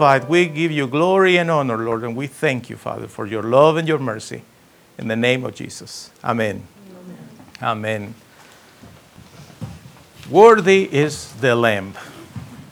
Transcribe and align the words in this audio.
crucified. 0.00 0.30
We 0.30 0.46
give 0.46 0.72
you 0.72 0.86
glory 0.86 1.36
and 1.36 1.50
honor, 1.50 1.76
Lord, 1.76 2.04
and 2.04 2.16
we 2.16 2.26
thank 2.26 2.70
you, 2.70 2.76
Father, 2.76 3.06
for 3.06 3.26
your 3.26 3.42
love 3.42 3.76
and 3.76 3.86
your 3.86 3.98
mercy. 3.98 4.42
In 4.98 5.08
the 5.08 5.16
name 5.16 5.44
of 5.44 5.54
Jesus. 5.54 6.10
Amen. 6.24 6.62
Amen. 7.62 8.14
Amen. 8.14 8.14
Worthy 10.30 10.88
is 10.90 11.32
the 11.40 11.54
Lamb. 11.54 11.94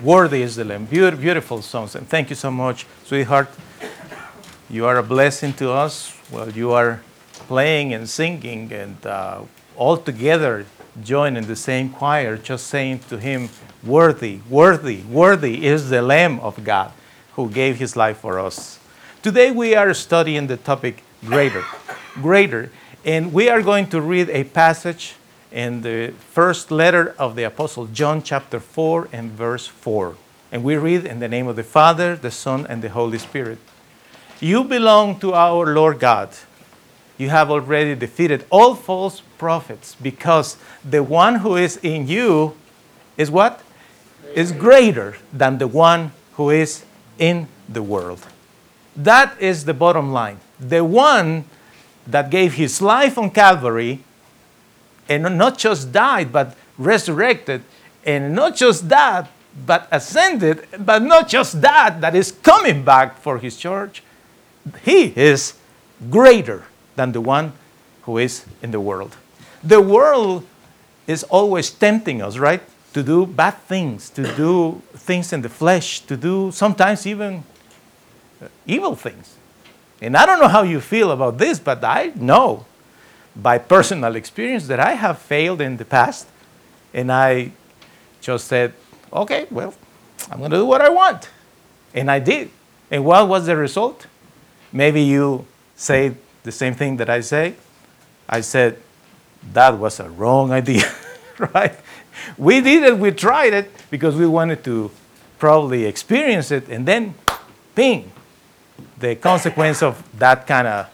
Worthy 0.02 0.42
is 0.42 0.56
the 0.56 0.64
Lamb. 0.64 0.86
beautiful 0.86 1.60
songs. 1.62 1.94
And 1.94 2.08
thank 2.08 2.30
you 2.30 2.36
so 2.36 2.50
much, 2.50 2.86
sweetheart. 3.04 3.48
You 4.70 4.86
are 4.86 4.96
a 4.96 5.02
blessing 5.02 5.52
to 5.54 5.70
us 5.70 6.10
while 6.30 6.50
you 6.50 6.72
are 6.72 7.02
playing 7.46 7.94
and 7.94 8.08
singing 8.08 8.72
and 8.72 9.06
uh, 9.06 9.42
all 9.76 9.96
together 9.98 10.64
joining 11.02 11.46
the 11.46 11.56
same 11.56 11.90
choir, 11.90 12.38
just 12.38 12.66
saying 12.66 13.00
to 13.10 13.18
him, 13.18 13.48
Worthy, 13.84 14.40
worthy, 14.48 15.02
worthy 15.02 15.66
is 15.66 15.90
the 15.90 16.02
Lamb 16.02 16.40
of 16.40 16.64
God 16.64 16.92
who 17.38 17.48
gave 17.48 17.78
his 17.78 17.94
life 17.94 18.18
for 18.18 18.40
us. 18.40 18.80
Today 19.22 19.52
we 19.52 19.76
are 19.76 19.94
studying 19.94 20.48
the 20.48 20.56
topic 20.56 21.04
greater. 21.24 21.64
Greater. 22.14 22.72
And 23.04 23.32
we 23.32 23.48
are 23.48 23.62
going 23.62 23.86
to 23.90 24.00
read 24.00 24.28
a 24.30 24.42
passage 24.42 25.14
in 25.52 25.82
the 25.82 26.12
first 26.30 26.72
letter 26.72 27.14
of 27.16 27.36
the 27.36 27.44
Apostle 27.44 27.86
John, 27.86 28.24
chapter 28.24 28.58
4, 28.58 29.10
and 29.12 29.30
verse 29.30 29.68
4. 29.68 30.16
And 30.50 30.64
we 30.64 30.74
read 30.78 31.06
in 31.06 31.20
the 31.20 31.28
name 31.28 31.46
of 31.46 31.54
the 31.54 31.62
Father, 31.62 32.16
the 32.16 32.32
Son, 32.32 32.66
and 32.68 32.82
the 32.82 32.88
Holy 32.88 33.18
Spirit. 33.18 33.58
You 34.40 34.64
belong 34.64 35.20
to 35.20 35.32
our 35.32 35.72
Lord 35.72 36.00
God. 36.00 36.30
You 37.18 37.28
have 37.28 37.52
already 37.52 37.94
defeated 37.94 38.46
all 38.50 38.74
false 38.74 39.22
prophets 39.38 39.94
because 40.02 40.56
the 40.84 41.04
one 41.04 41.36
who 41.36 41.54
is 41.54 41.76
in 41.84 42.08
you 42.08 42.56
is 43.16 43.30
what? 43.30 43.62
Is 44.34 44.50
greater 44.50 45.14
than 45.32 45.58
the 45.58 45.68
one 45.68 46.10
who 46.32 46.50
is 46.50 46.84
in 47.18 47.48
the 47.68 47.82
world. 47.82 48.26
That 48.96 49.40
is 49.40 49.64
the 49.64 49.74
bottom 49.74 50.12
line. 50.12 50.40
The 50.58 50.84
one 50.84 51.44
that 52.06 52.30
gave 52.30 52.54
his 52.54 52.80
life 52.80 53.18
on 53.18 53.30
Calvary 53.30 54.00
and 55.08 55.38
not 55.38 55.58
just 55.58 55.92
died, 55.92 56.32
but 56.32 56.56
resurrected, 56.76 57.62
and 58.04 58.34
not 58.34 58.56
just 58.56 58.88
that, 58.88 59.30
but 59.66 59.88
ascended, 59.90 60.66
but 60.78 61.02
not 61.02 61.28
just 61.28 61.60
that, 61.60 62.00
that 62.00 62.14
is 62.14 62.32
coming 62.32 62.84
back 62.84 63.18
for 63.18 63.38
his 63.38 63.56
church, 63.56 64.02
he 64.84 65.12
is 65.16 65.54
greater 66.10 66.64
than 66.96 67.12
the 67.12 67.20
one 67.20 67.52
who 68.02 68.18
is 68.18 68.44
in 68.62 68.70
the 68.70 68.80
world. 68.80 69.16
The 69.62 69.80
world 69.80 70.46
is 71.06 71.24
always 71.24 71.70
tempting 71.70 72.22
us, 72.22 72.38
right? 72.38 72.62
To 72.98 73.04
do 73.04 73.26
bad 73.26 73.54
things, 73.68 74.10
to 74.10 74.34
do 74.34 74.82
things 74.92 75.32
in 75.32 75.40
the 75.40 75.48
flesh, 75.48 76.00
to 76.00 76.16
do 76.16 76.50
sometimes 76.50 77.06
even 77.06 77.44
uh, 78.42 78.48
evil 78.66 78.96
things. 78.96 79.36
And 80.02 80.16
I 80.16 80.26
don't 80.26 80.40
know 80.40 80.48
how 80.48 80.62
you 80.62 80.80
feel 80.80 81.12
about 81.12 81.38
this, 81.38 81.60
but 81.60 81.84
I 81.84 82.10
know 82.16 82.66
by 83.36 83.58
personal 83.58 84.16
experience 84.16 84.66
that 84.66 84.80
I 84.80 84.94
have 84.94 85.20
failed 85.20 85.60
in 85.60 85.76
the 85.76 85.84
past. 85.84 86.26
And 86.92 87.12
I 87.12 87.52
just 88.20 88.48
said, 88.48 88.74
okay, 89.12 89.46
well, 89.48 89.74
I'm 90.28 90.40
going 90.40 90.50
to 90.50 90.56
do 90.56 90.66
what 90.66 90.80
I 90.80 90.88
want. 90.88 91.28
And 91.94 92.10
I 92.10 92.18
did. 92.18 92.50
And 92.90 93.04
what 93.04 93.28
was 93.28 93.46
the 93.46 93.56
result? 93.56 94.08
Maybe 94.72 95.02
you 95.02 95.46
say 95.76 96.16
the 96.42 96.50
same 96.50 96.74
thing 96.74 96.96
that 96.96 97.08
I 97.08 97.20
say. 97.20 97.54
I 98.28 98.40
said, 98.40 98.82
that 99.52 99.78
was 99.78 100.00
a 100.00 100.10
wrong 100.10 100.50
idea, 100.50 100.92
right? 101.54 101.76
We 102.36 102.60
did 102.60 102.82
it, 102.82 102.98
we 102.98 103.10
tried 103.10 103.52
it 103.52 103.70
because 103.90 104.16
we 104.16 104.26
wanted 104.26 104.64
to 104.64 104.90
probably 105.38 105.84
experience 105.84 106.50
it, 106.50 106.68
and 106.68 106.86
then, 106.86 107.14
ping, 107.74 108.10
the 108.98 109.14
consequence 109.16 109.82
of 109.82 110.02
that 110.18 110.46
kind 110.46 110.66
of 110.66 110.86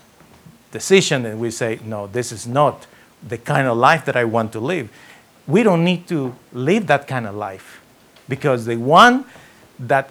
decision, 0.71 1.25
and 1.25 1.41
we 1.41 1.51
say, 1.51 1.79
no, 1.85 2.07
this 2.07 2.33
is 2.33 2.47
not 2.47 2.87
the 3.27 3.39
kind 3.39 3.67
of 3.67 3.77
life 3.77 4.05
that 4.05 4.17
I 4.17 4.25
want 4.25 4.53
to 4.53 4.61
live. 4.61 4.91
We 5.47 5.63
don't 5.63 5.85
need 5.85 6.07
to 6.09 6.35
live 6.53 6.87
that 6.89 7.07
kind 7.07 7.27
of 7.27 7.35
life 7.35 7.81
because 8.29 8.67
the 8.67 8.77
one 8.77 9.25
that 9.79 10.11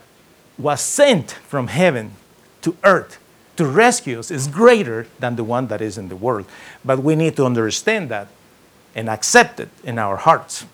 was 0.57 0.81
sent 0.81 1.31
from 1.31 1.67
heaven 1.67 2.13
to 2.61 2.75
earth 2.83 3.19
to 3.57 3.65
rescue 3.65 4.19
us 4.19 4.31
is 4.31 4.47
greater 4.47 5.07
than 5.19 5.35
the 5.35 5.43
one 5.43 5.67
that 5.67 5.81
is 5.81 5.97
in 5.97 6.09
the 6.09 6.15
world. 6.15 6.45
But 6.83 6.99
we 6.99 7.15
need 7.15 7.35
to 7.35 7.45
understand 7.45 8.09
that 8.09 8.27
and 8.95 9.09
accept 9.09 9.59
it 9.59 9.69
in 9.83 9.99
our 9.99 10.17
hearts. 10.17 10.65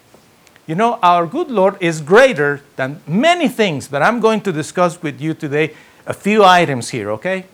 You 0.70 0.76
know, 0.76 1.00
our 1.02 1.26
good 1.26 1.50
Lord 1.50 1.78
is 1.80 2.00
greater 2.00 2.62
than 2.76 3.02
many 3.08 3.48
things, 3.48 3.88
but 3.88 4.04
I'm 4.04 4.20
going 4.20 4.40
to 4.42 4.52
discuss 4.52 5.02
with 5.02 5.20
you 5.20 5.34
today 5.34 5.74
a 6.06 6.14
few 6.14 6.44
items 6.44 6.90
here, 6.90 7.10
okay? 7.14 7.46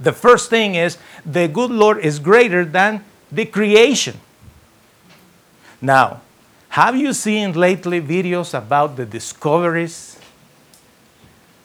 The 0.00 0.14
first 0.14 0.48
thing 0.48 0.76
is 0.76 0.96
the 1.26 1.46
good 1.46 1.70
Lord 1.70 1.98
is 1.98 2.18
greater 2.18 2.64
than 2.64 3.04
the 3.30 3.44
creation. 3.44 4.18
Now, 5.82 6.22
have 6.70 6.96
you 6.96 7.12
seen 7.12 7.52
lately 7.52 8.00
videos 8.00 8.56
about 8.56 8.96
the 8.96 9.04
discoveries? 9.04 10.18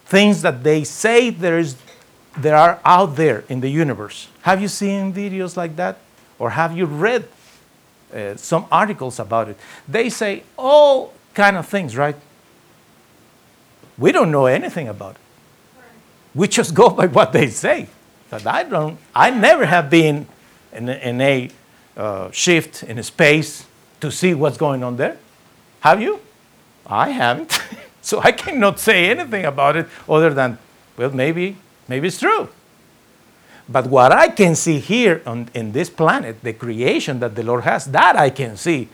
Things 0.07 0.41
that 0.41 0.65
they 0.65 0.83
say 0.83 1.29
there 1.29 1.59
is 1.59 1.77
there 2.35 2.57
are 2.57 2.81
out 2.83 3.15
there 3.15 3.45
in 3.47 3.61
the 3.61 3.69
universe. 3.69 4.27
Have 4.41 4.61
you 4.61 4.67
seen 4.67 5.13
videos 5.13 5.55
like 5.55 5.77
that? 5.77 5.99
Or 6.39 6.49
have 6.49 6.75
you 6.75 6.87
read 6.87 7.23
uh, 8.13 8.35
some 8.35 8.65
articles 8.71 9.19
about 9.19 9.49
it? 9.49 9.57
They 9.87 10.09
say 10.09 10.43
all 10.57 11.13
kind 11.33 11.57
of 11.57 11.67
things, 11.67 11.95
right? 11.95 12.15
We 13.97 14.11
don't 14.11 14.31
know 14.31 14.45
anything 14.45 14.87
about 14.87 15.15
it. 15.15 15.21
We 16.33 16.47
just 16.47 16.73
go 16.73 16.89
by 16.89 17.07
what 17.07 17.33
they 17.33 17.49
say. 17.49 17.87
But 18.29 18.47
I 18.47 18.63
don't, 18.63 18.97
I 19.13 19.29
never 19.29 19.65
have 19.65 19.89
been 19.89 20.27
in, 20.73 20.89
in 20.89 21.21
a 21.21 21.49
uh, 21.97 22.31
shift 22.31 22.83
in 22.83 23.01
space 23.03 23.65
to 23.99 24.11
see 24.11 24.33
what's 24.33 24.57
going 24.57 24.83
on 24.83 24.95
there. 24.95 25.17
Have 25.81 26.01
you? 26.01 26.19
I 26.87 27.09
haven't. 27.09 27.61
so 28.01 28.19
I 28.21 28.31
cannot 28.31 28.79
say 28.79 29.09
anything 29.09 29.45
about 29.45 29.75
it 29.75 29.87
other 30.07 30.33
than, 30.33 30.57
well, 30.97 31.11
maybe 31.11 31.57
Maybe 31.91 32.07
it's 32.07 32.19
true. 32.19 32.47
But 33.71 33.87
what 33.87 34.11
I 34.11 34.27
can 34.27 34.55
see 34.55 34.79
here 34.79 35.21
on, 35.25 35.47
in 35.53 35.71
this 35.71 35.89
planet, 35.89 36.43
the 36.43 36.53
creation 36.53 37.19
that 37.19 37.35
the 37.35 37.43
Lord 37.43 37.63
has, 37.63 37.85
that 37.85 38.17
I 38.17 38.29
can 38.29 38.57
see. 38.57 38.89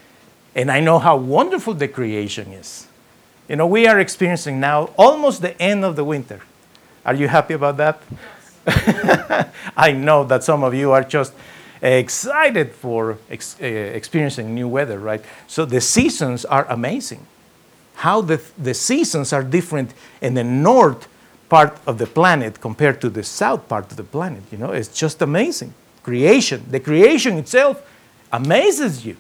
And 0.53 0.71
I 0.71 0.79
know 0.79 0.99
how 0.99 1.17
wonderful 1.17 1.73
the 1.73 1.87
creation 1.87 2.51
is. 2.53 2.87
You 3.49 3.55
know, 3.55 3.65
we 3.65 3.87
are 3.87 3.99
experiencing 3.99 4.59
now 4.59 4.89
almost 4.97 5.41
the 5.41 5.59
end 5.61 5.83
of 5.83 5.95
the 5.95 6.03
winter. 6.03 6.41
Are 7.05 7.15
you 7.15 7.27
happy 7.27 7.53
about 7.53 7.77
that? 7.77 8.01
Yes. 8.67 9.47
I 9.77 9.93
know 9.93 10.23
that 10.25 10.43
some 10.43 10.63
of 10.63 10.73
you 10.73 10.91
are 10.91 11.03
just 11.03 11.33
excited 11.81 12.73
for 12.73 13.17
ex- 13.29 13.55
uh, 13.61 13.65
experiencing 13.65 14.53
new 14.53 14.67
weather, 14.67 14.99
right? 14.99 15.23
So 15.47 15.65
the 15.65 15.81
seasons 15.81 16.43
are 16.45 16.65
amazing. 16.69 17.25
How 17.95 18.21
the, 18.21 18.41
the 18.57 18.73
seasons 18.73 19.31
are 19.31 19.43
different 19.43 19.93
in 20.21 20.33
the 20.33 20.43
north 20.43 21.07
part 21.49 21.79
of 21.85 21.97
the 21.97 22.07
planet 22.07 22.59
compared 22.59 22.99
to 23.01 23.09
the 23.09 23.23
south 23.23 23.67
part 23.67 23.89
of 23.91 23.97
the 23.97 24.03
planet. 24.03 24.43
You 24.51 24.57
know, 24.57 24.71
it's 24.71 24.89
just 24.89 25.21
amazing. 25.21 25.73
Creation, 26.03 26.65
the 26.69 26.79
creation 26.79 27.37
itself 27.37 27.81
amazes 28.31 29.05
you 29.05 29.17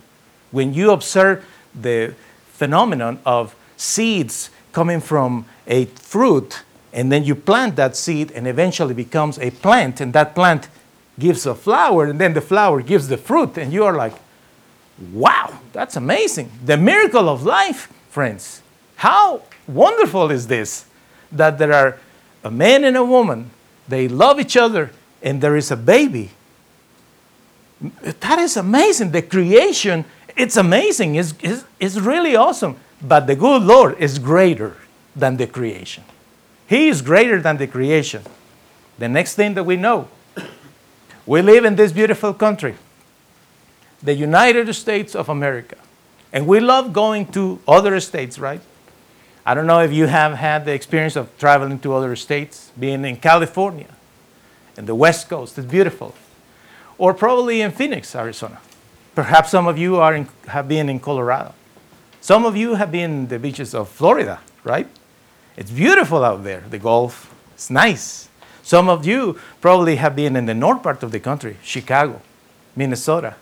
when 0.51 0.73
you 0.73 0.91
observe 0.91 1.45
the 1.73 2.13
phenomenon 2.47 3.19
of 3.25 3.55
seeds 3.75 4.49
coming 4.71 4.99
from 4.99 5.45
a 5.67 5.85
fruit 5.85 6.63
and 6.93 7.11
then 7.11 7.23
you 7.23 7.35
plant 7.35 7.75
that 7.75 7.95
seed 7.95 8.31
and 8.31 8.47
eventually 8.47 8.93
becomes 8.93 9.37
a 9.39 9.51
plant 9.51 10.01
and 10.01 10.13
that 10.13 10.33
plant 10.33 10.67
gives 11.19 11.45
a 11.45 11.55
flower 11.55 12.05
and 12.05 12.19
then 12.19 12.33
the 12.33 12.41
flower 12.41 12.81
gives 12.81 13.07
the 13.07 13.17
fruit 13.17 13.57
and 13.57 13.73
you 13.73 13.83
are 13.83 13.95
like 13.95 14.13
wow 15.11 15.59
that's 15.73 15.95
amazing 15.95 16.49
the 16.65 16.77
miracle 16.77 17.29
of 17.29 17.43
life 17.43 17.91
friends 18.09 18.61
how 18.97 19.41
wonderful 19.67 20.31
is 20.31 20.47
this 20.47 20.85
that 21.31 21.57
there 21.57 21.73
are 21.73 21.99
a 22.47 22.51
man 22.51 22.85
and 22.85 22.95
a 22.95 23.03
woman, 23.03 23.51
they 23.89 24.07
love 24.07 24.39
each 24.39 24.55
other, 24.55 24.91
and 25.21 25.41
there 25.41 25.57
is 25.57 25.69
a 25.69 25.75
baby. 25.75 26.31
That 28.01 28.39
is 28.39 28.55
amazing. 28.55 29.11
The 29.11 29.21
creation, 29.21 30.05
it's 30.35 30.55
amazing. 30.55 31.15
It's, 31.15 31.33
it's, 31.41 31.65
it's 31.79 31.97
really 31.97 32.35
awesome. 32.35 32.77
But 33.01 33.27
the 33.27 33.35
good 33.35 33.63
Lord 33.63 33.97
is 33.99 34.17
greater 34.17 34.77
than 35.15 35.37
the 35.37 35.45
creation. 35.45 36.03
He 36.67 36.87
is 36.87 37.01
greater 37.01 37.41
than 37.41 37.57
the 37.57 37.67
creation. 37.67 38.23
The 38.97 39.09
next 39.09 39.35
thing 39.35 39.53
that 39.55 39.65
we 39.65 39.75
know, 39.75 40.07
we 41.25 41.41
live 41.41 41.65
in 41.65 41.75
this 41.75 41.91
beautiful 41.91 42.33
country, 42.33 42.75
the 44.01 44.15
United 44.15 44.73
States 44.73 45.15
of 45.15 45.27
America. 45.27 45.75
And 46.31 46.47
we 46.47 46.59
love 46.59 46.93
going 46.93 47.27
to 47.33 47.59
other 47.67 47.99
states, 47.99 48.39
right? 48.39 48.61
I 49.47 49.53
don't 49.53 49.65
know 49.65 49.79
if 49.79 49.93
you 49.93 50.07
have 50.07 50.33
had 50.33 50.65
the 50.65 50.73
experience 50.73 51.15
of 51.15 51.29
traveling 51.37 51.79
to 51.79 51.93
other 51.93 52.17
states, 52.17 52.69
being 52.77 53.05
in 53.05 53.15
California, 53.15 53.87
in 54.75 54.85
the 54.87 54.93
West 54.93 55.29
Coast, 55.29 55.57
it's 55.57 55.65
beautiful. 55.65 56.13
Or 56.97 57.13
probably 57.13 57.61
in 57.61 57.71
Phoenix, 57.71 58.13
Arizona. 58.13 58.59
Perhaps 59.15 59.51
some 59.51 59.65
of 59.65 59.77
you 59.77 59.95
are 59.95 60.13
in, 60.13 60.27
have 60.49 60.67
been 60.67 60.89
in 60.89 60.99
Colorado. 60.99 61.53
Some 62.19 62.43
of 62.43 62.57
you 62.57 62.75
have 62.75 62.91
been 62.91 63.29
the 63.29 63.39
beaches 63.39 63.73
of 63.73 63.87
Florida, 63.87 64.41
right? 64.65 64.89
It's 65.55 65.71
beautiful 65.71 66.25
out 66.25 66.43
there, 66.43 66.65
the 66.69 66.77
Gulf. 66.77 67.33
It's 67.53 67.69
nice. 67.69 68.27
Some 68.63 68.89
of 68.89 69.05
you 69.05 69.39
probably 69.61 69.95
have 69.95 70.13
been 70.13 70.35
in 70.35 70.45
the 70.45 70.55
north 70.55 70.83
part 70.83 71.03
of 71.03 71.13
the 71.13 71.21
country, 71.21 71.55
Chicago, 71.63 72.21
Minnesota. 72.75 73.35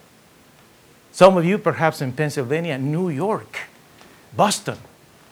Some 1.11 1.35
of 1.35 1.45
you 1.45 1.57
perhaps 1.57 1.99
in 1.99 2.11
Pennsylvania, 2.11 2.77
New 2.77 3.09
York, 3.09 3.61
Boston. 4.37 4.77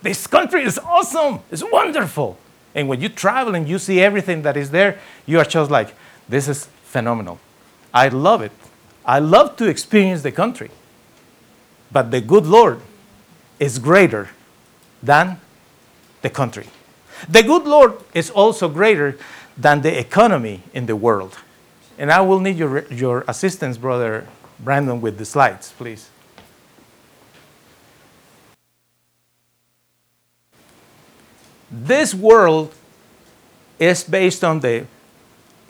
This 0.04 0.28
country 0.28 0.64
is 0.64 0.78
awesome. 0.78 1.40
It's 1.50 1.64
wonderful. 1.64 2.38
And 2.76 2.90
when 2.90 3.00
you 3.00 3.08
travel 3.08 3.56
and 3.56 3.68
you 3.68 3.80
see 3.80 4.02
everything 4.02 4.42
that 4.42 4.58
is 4.58 4.70
there, 4.70 5.00
you 5.26 5.40
are 5.40 5.46
just 5.46 5.72
like, 5.72 5.96
this 6.28 6.48
is 6.48 6.68
phenomenal. 6.84 7.40
I 7.94 8.10
love 8.10 8.42
it. 8.42 8.52
I 9.06 9.20
love 9.20 9.56
to 9.58 9.68
experience 9.68 10.22
the 10.22 10.32
country. 10.32 10.72
But 11.90 12.12
the 12.12 12.20
good 12.20 12.46
Lord 12.46 12.82
is 13.60 13.80
greater 13.80 14.30
than 15.02 15.40
the 16.22 16.30
country. 16.30 16.68
The 17.30 17.44
good 17.44 17.64
Lord 17.64 17.94
is 18.14 18.30
also 18.30 18.68
greater 18.68 19.18
than 19.58 19.82
the 19.82 19.98
economy 19.98 20.64
in 20.74 20.86
the 20.86 20.96
world. 20.98 21.38
And 21.98 22.12
I 22.12 22.22
will 22.22 22.40
need 22.40 22.58
your, 22.58 22.86
your 22.92 23.24
assistance, 23.28 23.78
Brother 23.78 24.28
Brandon, 24.60 25.00
with 25.00 25.18
the 25.18 25.26
slides, 25.26 25.74
please. 25.78 26.10
This 31.76 32.14
world 32.14 32.72
is 33.80 34.04
based 34.04 34.44
on 34.44 34.60
the 34.60 34.86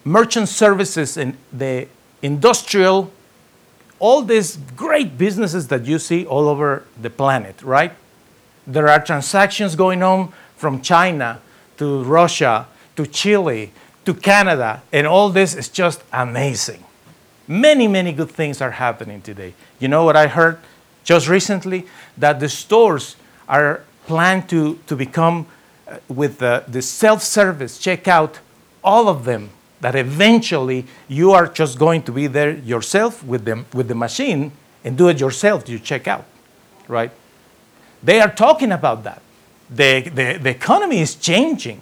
merchant 0.04 0.50
services 0.50 1.16
and 1.16 1.38
the 1.54 1.88
industrial, 2.22 3.10
all 4.00 4.22
these 4.22 4.58
great 4.76 5.18
businesses 5.18 5.70
that 5.70 5.86
you 5.86 6.00
see 6.00 6.26
all 6.26 6.50
over 6.50 6.84
the 7.02 7.10
planet, 7.10 7.62
right? 7.62 7.94
There 8.68 8.90
are 8.90 9.02
transactions 9.02 9.78
going 9.78 10.04
on 10.04 10.34
from 10.58 10.82
China 10.82 11.40
to 11.78 12.04
Russia 12.04 12.68
to 12.98 13.08
Chile 13.08 13.72
to 14.04 14.14
Canada, 14.14 14.84
and 14.92 15.08
all 15.08 15.30
this 15.30 15.56
is 15.56 15.70
just 15.70 16.04
amazing. 16.12 16.84
Many, 17.48 17.88
many 17.88 18.12
good 18.12 18.30
things 18.30 18.62
are 18.62 18.72
happening 18.72 19.22
today. 19.22 19.54
You 19.80 19.88
know 19.88 20.04
what 20.04 20.18
I 20.18 20.28
heard 20.28 20.60
just 21.06 21.30
recently? 21.30 21.88
That 22.18 22.42
the 22.42 22.50
stores 22.50 23.16
are 23.48 23.84
planned 24.06 24.50
to, 24.50 24.80
to 24.88 24.98
become 24.98 25.48
Uh, 25.86 25.98
with 26.08 26.38
the, 26.38 26.64
the 26.68 26.82
self 26.82 27.22
service 27.22 27.78
checkout, 27.78 28.36
all 28.84 29.10
of 29.10 29.26
them, 29.26 29.50
that 29.82 29.96
eventually 29.96 30.86
you 31.10 31.32
are 31.32 31.46
just 31.46 31.78
going 31.78 32.02
to 32.04 32.12
be 32.12 32.26
there 32.26 32.52
yourself 32.52 33.22
with, 33.22 33.44
them, 33.44 33.66
with 33.74 33.90
the 33.90 33.96
machine 33.96 34.54
and 34.86 34.98
do 34.98 35.10
it 35.10 35.20
yourself, 35.20 35.68
you 35.68 35.78
check 35.78 36.08
out, 36.08 36.24
right? 36.88 37.12
They 38.02 38.22
are 38.22 38.32
talking 38.32 38.72
about 38.72 39.04
that. 39.04 39.22
The, 39.70 40.02
the, 40.04 40.40
the 40.42 40.50
economy 40.52 41.00
is 41.00 41.16
changing. 41.16 41.82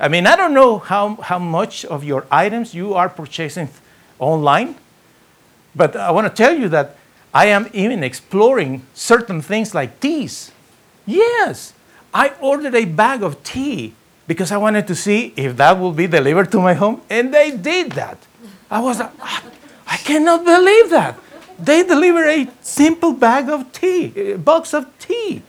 I 0.00 0.08
mean, 0.08 0.26
I 0.26 0.34
don't 0.34 0.54
know 0.54 0.78
how, 0.78 1.14
how 1.16 1.38
much 1.38 1.84
of 1.84 2.02
your 2.02 2.26
items 2.32 2.74
you 2.74 2.94
are 2.94 3.08
purchasing 3.08 3.68
online, 4.18 4.74
but 5.76 5.94
I 5.94 6.10
want 6.10 6.26
to 6.26 6.34
tell 6.34 6.56
you 6.56 6.68
that 6.70 6.96
I 7.32 7.46
am 7.46 7.68
even 7.72 8.02
exploring 8.02 8.82
certain 8.94 9.42
things 9.42 9.74
like 9.74 10.00
these. 10.00 10.50
Yes, 11.06 11.72
I 12.18 12.32
ordered 12.40 12.74
a 12.74 12.84
bag 12.84 13.22
of 13.22 13.44
tea 13.44 13.94
because 14.26 14.50
I 14.50 14.56
wanted 14.56 14.88
to 14.88 14.96
see 14.96 15.32
if 15.36 15.56
that 15.58 15.78
would 15.78 15.94
be 15.94 16.08
delivered 16.08 16.50
to 16.50 16.60
my 16.60 16.74
home, 16.74 17.00
and 17.08 17.32
they 17.32 17.52
did 17.52 17.92
that. 17.92 18.18
I 18.68 18.80
was 18.80 18.98
like, 18.98 19.12
"Ah, 19.22 19.42
I 19.86 19.96
cannot 19.98 20.44
believe 20.44 20.90
that. 20.90 21.14
They 21.60 21.84
deliver 21.84 22.26
a 22.26 22.48
simple 22.60 23.12
bag 23.12 23.48
of 23.48 23.70
tea, 23.70 24.34
a 24.34 24.38
box 24.50 24.74
of 24.74 24.86
tea. 24.98 25.42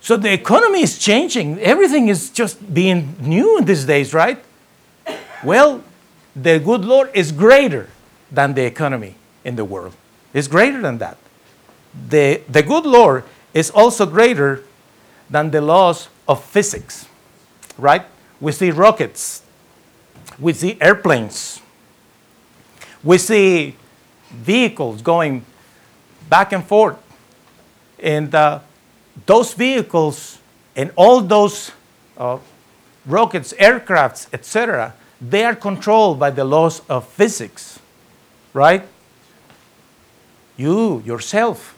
So 0.00 0.16
the 0.18 0.32
economy 0.32 0.82
is 0.82 0.98
changing. 0.98 1.58
Everything 1.60 2.08
is 2.08 2.28
just 2.28 2.56
being 2.80 3.16
new 3.18 3.62
these 3.62 3.84
days, 3.86 4.12
right? 4.12 4.38
Well, 5.42 5.82
the 6.36 6.58
good 6.58 6.84
Lord 6.84 7.08
is 7.14 7.32
greater 7.32 7.88
than 8.30 8.52
the 8.52 8.64
economy 8.64 9.14
in 9.44 9.56
the 9.56 9.64
world. 9.64 9.94
It's 10.34 10.48
greater 10.48 10.80
than 10.82 10.98
that. 10.98 11.16
The, 12.12 12.42
the 12.48 12.62
good 12.62 12.84
Lord 12.84 13.24
is 13.54 13.70
also 13.70 14.04
greater 14.04 14.62
than 15.30 15.50
the 15.50 15.60
laws 15.60 16.08
of 16.26 16.42
physics, 16.42 17.06
right? 17.76 18.04
We 18.40 18.52
see 18.52 18.70
rockets, 18.70 19.42
we 20.38 20.52
see 20.52 20.78
airplanes, 20.80 21.60
we 23.02 23.18
see 23.18 23.76
vehicles 24.30 25.02
going 25.02 25.44
back 26.28 26.52
and 26.52 26.64
forth. 26.64 26.96
And 27.98 28.34
uh, 28.34 28.60
those 29.26 29.54
vehicles 29.54 30.38
and 30.76 30.92
all 30.94 31.20
those 31.20 31.72
uh, 32.16 32.38
rockets, 33.06 33.52
aircrafts, 33.54 34.28
etc., 34.32 34.94
they 35.20 35.44
are 35.44 35.56
controlled 35.56 36.18
by 36.18 36.30
the 36.30 36.44
laws 36.44 36.80
of 36.88 37.08
physics, 37.08 37.80
right? 38.52 38.86
You, 40.56 41.02
yourself, 41.04 41.76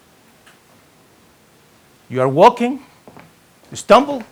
you 2.08 2.20
are 2.20 2.28
walking, 2.28 2.84
you 3.70 3.76
stumble, 3.76 4.22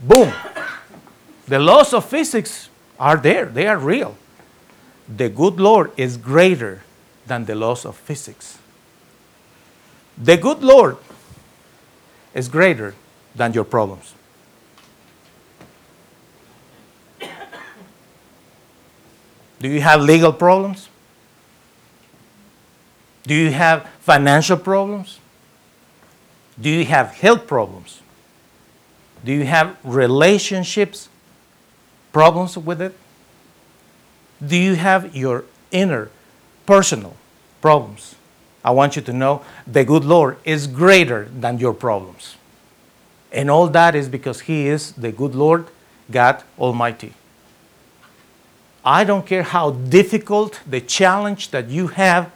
boom. 0.00 0.32
The 1.46 1.58
laws 1.58 1.92
of 1.92 2.04
physics 2.04 2.68
are 2.98 3.16
there, 3.16 3.46
they 3.46 3.66
are 3.66 3.78
real. 3.78 4.16
The 5.08 5.28
good 5.28 5.60
Lord 5.60 5.90
is 5.96 6.16
greater 6.16 6.82
than 7.26 7.44
the 7.44 7.54
laws 7.54 7.84
of 7.84 7.96
physics. 7.96 8.58
The 10.16 10.36
good 10.36 10.62
Lord 10.62 10.96
is 12.32 12.48
greater 12.48 12.94
than 13.34 13.52
your 13.52 13.64
problems. 13.64 14.14
Do 19.60 19.68
you 19.68 19.80
have 19.80 20.02
legal 20.02 20.32
problems? 20.32 20.88
Do 23.22 23.34
you 23.34 23.50
have 23.50 23.88
financial 24.00 24.58
problems? 24.58 25.18
Do 26.60 26.68
you 26.68 26.84
have 26.84 27.14
health 27.14 27.46
problems? 27.46 28.00
Do 29.24 29.32
you 29.32 29.44
have 29.44 29.76
relationships 29.82 31.08
problems 32.12 32.58
with 32.58 32.82
it? 32.82 32.94
Do 34.44 34.56
you 34.56 34.74
have 34.74 35.16
your 35.16 35.44
inner 35.70 36.10
personal 36.66 37.16
problems? 37.62 38.14
I 38.62 38.70
want 38.70 38.96
you 38.96 39.02
to 39.02 39.12
know 39.12 39.42
the 39.66 39.84
good 39.84 40.04
Lord 40.04 40.36
is 40.44 40.66
greater 40.66 41.24
than 41.24 41.58
your 41.58 41.72
problems. 41.74 42.36
And 43.32 43.50
all 43.50 43.66
that 43.68 43.94
is 43.94 44.08
because 44.08 44.40
He 44.40 44.68
is 44.68 44.92
the 44.92 45.10
good 45.10 45.34
Lord, 45.34 45.66
God 46.10 46.42
Almighty. 46.58 47.14
I 48.84 49.04
don't 49.04 49.26
care 49.26 49.42
how 49.42 49.70
difficult 49.70 50.60
the 50.66 50.80
challenge 50.80 51.50
that 51.50 51.68
you 51.68 51.88
have 51.88 52.30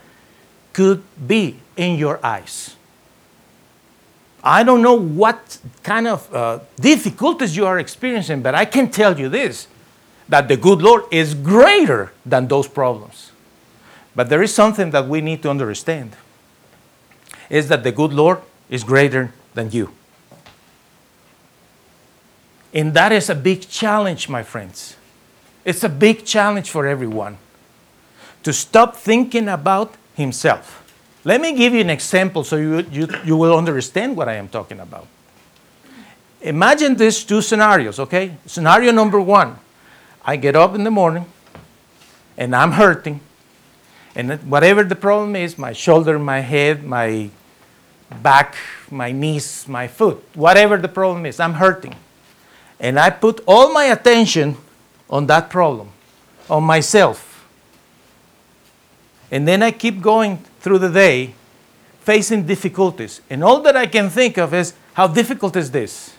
could 0.72 1.02
be 1.26 1.60
in 1.76 1.98
your 1.98 2.24
eyes. 2.24 2.77
I 4.48 4.62
don't 4.62 4.80
know 4.80 4.94
what 4.94 5.58
kind 5.82 6.08
of 6.08 6.34
uh, 6.34 6.60
difficulties 6.80 7.54
you 7.54 7.66
are 7.66 7.78
experiencing, 7.78 8.40
but 8.40 8.54
I 8.54 8.64
can 8.64 8.90
tell 8.90 9.20
you 9.20 9.28
this 9.28 9.68
that 10.26 10.48
the 10.48 10.56
good 10.56 10.80
Lord 10.80 11.04
is 11.10 11.34
greater 11.34 12.12
than 12.24 12.48
those 12.48 12.66
problems. 12.66 13.32
But 14.16 14.30
there 14.30 14.42
is 14.42 14.54
something 14.54 14.90
that 14.92 15.06
we 15.06 15.20
need 15.20 15.42
to 15.42 15.50
understand 15.50 16.16
is 17.50 17.68
that 17.68 17.84
the 17.84 17.92
good 17.92 18.14
Lord 18.14 18.40
is 18.70 18.84
greater 18.84 19.34
than 19.52 19.70
you. 19.70 19.90
And 22.72 22.94
that 22.94 23.12
is 23.12 23.28
a 23.28 23.34
big 23.34 23.68
challenge, 23.68 24.30
my 24.30 24.42
friends. 24.42 24.96
It's 25.62 25.84
a 25.84 25.90
big 25.90 26.24
challenge 26.24 26.70
for 26.70 26.86
everyone 26.86 27.36
to 28.44 28.54
stop 28.54 28.96
thinking 28.96 29.46
about 29.46 29.94
himself. 30.14 30.77
Let 31.24 31.40
me 31.40 31.54
give 31.54 31.74
you 31.74 31.80
an 31.80 31.90
example 31.90 32.44
so 32.44 32.56
you, 32.56 32.86
you, 32.90 33.08
you 33.24 33.36
will 33.36 33.56
understand 33.56 34.16
what 34.16 34.28
I 34.28 34.34
am 34.34 34.48
talking 34.48 34.80
about. 34.80 35.06
Imagine 36.40 36.94
these 36.94 37.24
two 37.24 37.42
scenarios, 37.42 37.98
okay? 37.98 38.36
Scenario 38.46 38.92
number 38.92 39.20
one 39.20 39.58
I 40.24 40.36
get 40.36 40.54
up 40.54 40.74
in 40.74 40.84
the 40.84 40.90
morning 40.90 41.26
and 42.36 42.54
I'm 42.54 42.72
hurting, 42.72 43.20
and 44.14 44.32
whatever 44.48 44.84
the 44.84 44.94
problem 44.94 45.34
is 45.34 45.58
my 45.58 45.72
shoulder, 45.72 46.18
my 46.18 46.40
head, 46.40 46.84
my 46.84 47.30
back, 48.22 48.56
my 48.90 49.12
knees, 49.12 49.66
my 49.68 49.88
foot, 49.88 50.22
whatever 50.34 50.76
the 50.76 50.88
problem 50.88 51.26
is, 51.26 51.40
I'm 51.40 51.54
hurting. 51.54 51.94
And 52.80 52.98
I 52.98 53.10
put 53.10 53.40
all 53.46 53.72
my 53.72 53.84
attention 53.84 54.56
on 55.10 55.26
that 55.26 55.50
problem, 55.50 55.88
on 56.48 56.62
myself. 56.62 57.46
And 59.30 59.46
then 59.46 59.62
I 59.62 59.72
keep 59.72 60.00
going 60.00 60.44
through 60.60 60.78
the 60.78 60.90
day 60.90 61.34
facing 62.00 62.46
difficulties. 62.46 63.20
And 63.28 63.44
all 63.44 63.60
that 63.60 63.76
I 63.76 63.86
can 63.86 64.08
think 64.08 64.38
of 64.38 64.54
is 64.54 64.74
how 64.94 65.06
difficult 65.06 65.56
is 65.56 65.70
this? 65.70 66.14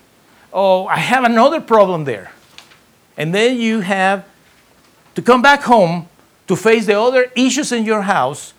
Oh, 0.53 0.85
I 0.85 0.97
have 0.97 1.23
another 1.23 1.61
problem 1.61 2.03
there. 2.03 2.31
And 3.17 3.33
then 3.33 3.57
you 3.57 3.81
have 3.81 4.25
to 5.15 5.21
come 5.21 5.41
back 5.41 5.63
home 5.63 6.07
to 6.47 6.55
face 6.55 6.85
the 6.85 6.99
other 6.99 7.31
issues 7.35 7.71
in 7.71 7.85
your 7.85 8.03
house, 8.03 8.53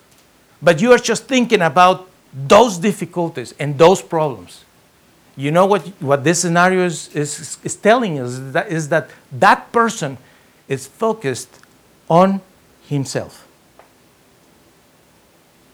but 0.61 0.81
you 0.81 0.91
are 0.91 0.97
just 0.97 1.25
thinking 1.25 1.61
about 1.61 2.09
those 2.33 2.77
difficulties 2.77 3.53
and 3.59 3.77
those 3.77 4.01
problems. 4.01 4.63
You 5.35 5.51
know 5.51 5.65
what, 5.65 5.87
what 5.99 6.23
this 6.23 6.39
scenario 6.39 6.85
is, 6.85 7.07
is, 7.15 7.57
is 7.63 7.75
telling 7.75 8.19
us 8.19 8.31
is 8.31 8.53
that, 8.53 8.67
is 8.71 8.89
that 8.89 9.09
that 9.31 9.71
person 9.71 10.17
is 10.67 10.87
focused 10.87 11.59
on 12.09 12.41
himself. 12.87 13.47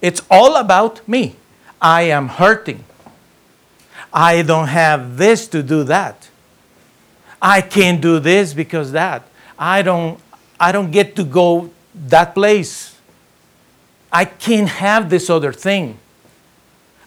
It's 0.01 0.21
all 0.29 0.55
about 0.55 1.07
me. 1.07 1.35
I 1.81 2.03
am 2.03 2.27
hurting. 2.27 2.83
I 4.13 4.41
don't 4.41 4.67
have 4.67 5.17
this 5.17 5.47
to 5.49 5.61
do 5.61 5.83
that. 5.85 6.29
I 7.41 7.61
can't 7.61 8.01
do 8.01 8.19
this 8.19 8.53
because 8.53 8.91
that. 8.91 9.23
I 9.59 9.81
don't 9.81 10.19
I 10.59 10.71
don't 10.71 10.91
get 10.91 11.15
to 11.17 11.23
go 11.23 11.69
that 11.93 12.33
place. 12.33 12.95
I 14.11 14.25
can't 14.25 14.69
have 14.69 15.09
this 15.09 15.29
other 15.29 15.53
thing. 15.53 15.99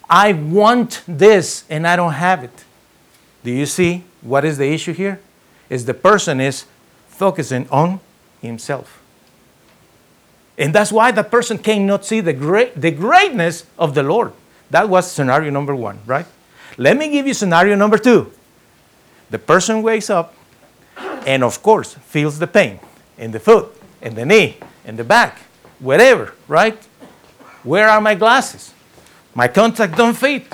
I 0.09 0.33
want 0.33 1.03
this 1.07 1.64
and 1.68 1.87
I 1.87 1.96
don't 1.96 2.12
have 2.12 2.44
it. 2.44 2.64
Do 3.42 3.50
you 3.50 3.66
see 3.66 4.05
what 4.20 4.44
is 4.44 4.59
the 4.59 4.66
issue 4.66 4.92
here? 4.92 5.20
Is 5.68 5.85
the 5.85 5.94
person 5.94 6.40
is 6.40 6.66
focusing 7.09 7.68
on 7.70 8.00
himself. 8.40 8.99
And 10.61 10.75
that's 10.75 10.92
why 10.92 11.11
the 11.11 11.25
person 11.25 11.57
cannot 11.57 12.05
see 12.05 12.20
the, 12.20 12.35
great, 12.35 12.79
the 12.79 12.90
greatness 12.90 13.64
of 13.79 13.94
the 13.94 14.03
Lord. 14.03 14.35
That 14.68 14.90
was 14.90 15.11
scenario 15.11 15.51
number 15.51 15.75
one, 15.75 15.99
right? 16.05 16.27
Let 16.77 16.99
me 16.99 17.11
give 17.11 17.27
you 17.27 17.33
scenario 17.33 17.77
number 17.77 17.96
two. 17.96 18.31
The 19.31 19.38
person 19.38 19.83
wakes 19.83 20.11
up 20.11 20.35
and, 21.27 21.42
of 21.42 21.62
course, 21.62 21.94
feels 21.94 22.38
the 22.38 22.46
pain 22.46 22.79
in 23.16 23.31
the 23.31 23.40
foot, 23.40 23.75
in 24.03 24.14
the 24.14 24.27
knee, 24.27 24.59
in 24.85 24.96
the 24.96 25.05
back, 25.05 25.38
wherever, 25.79 26.35
right? 26.46 26.79
Where 27.62 27.88
are 27.88 28.01
my 28.01 28.14
glasses? 28.14 28.75
My 29.35 29.49
contact 29.49 29.96
don't 29.96 30.16
fit. 30.16 30.44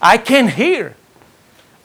I 0.00 0.18
can't 0.18 0.50
hear. 0.50 0.94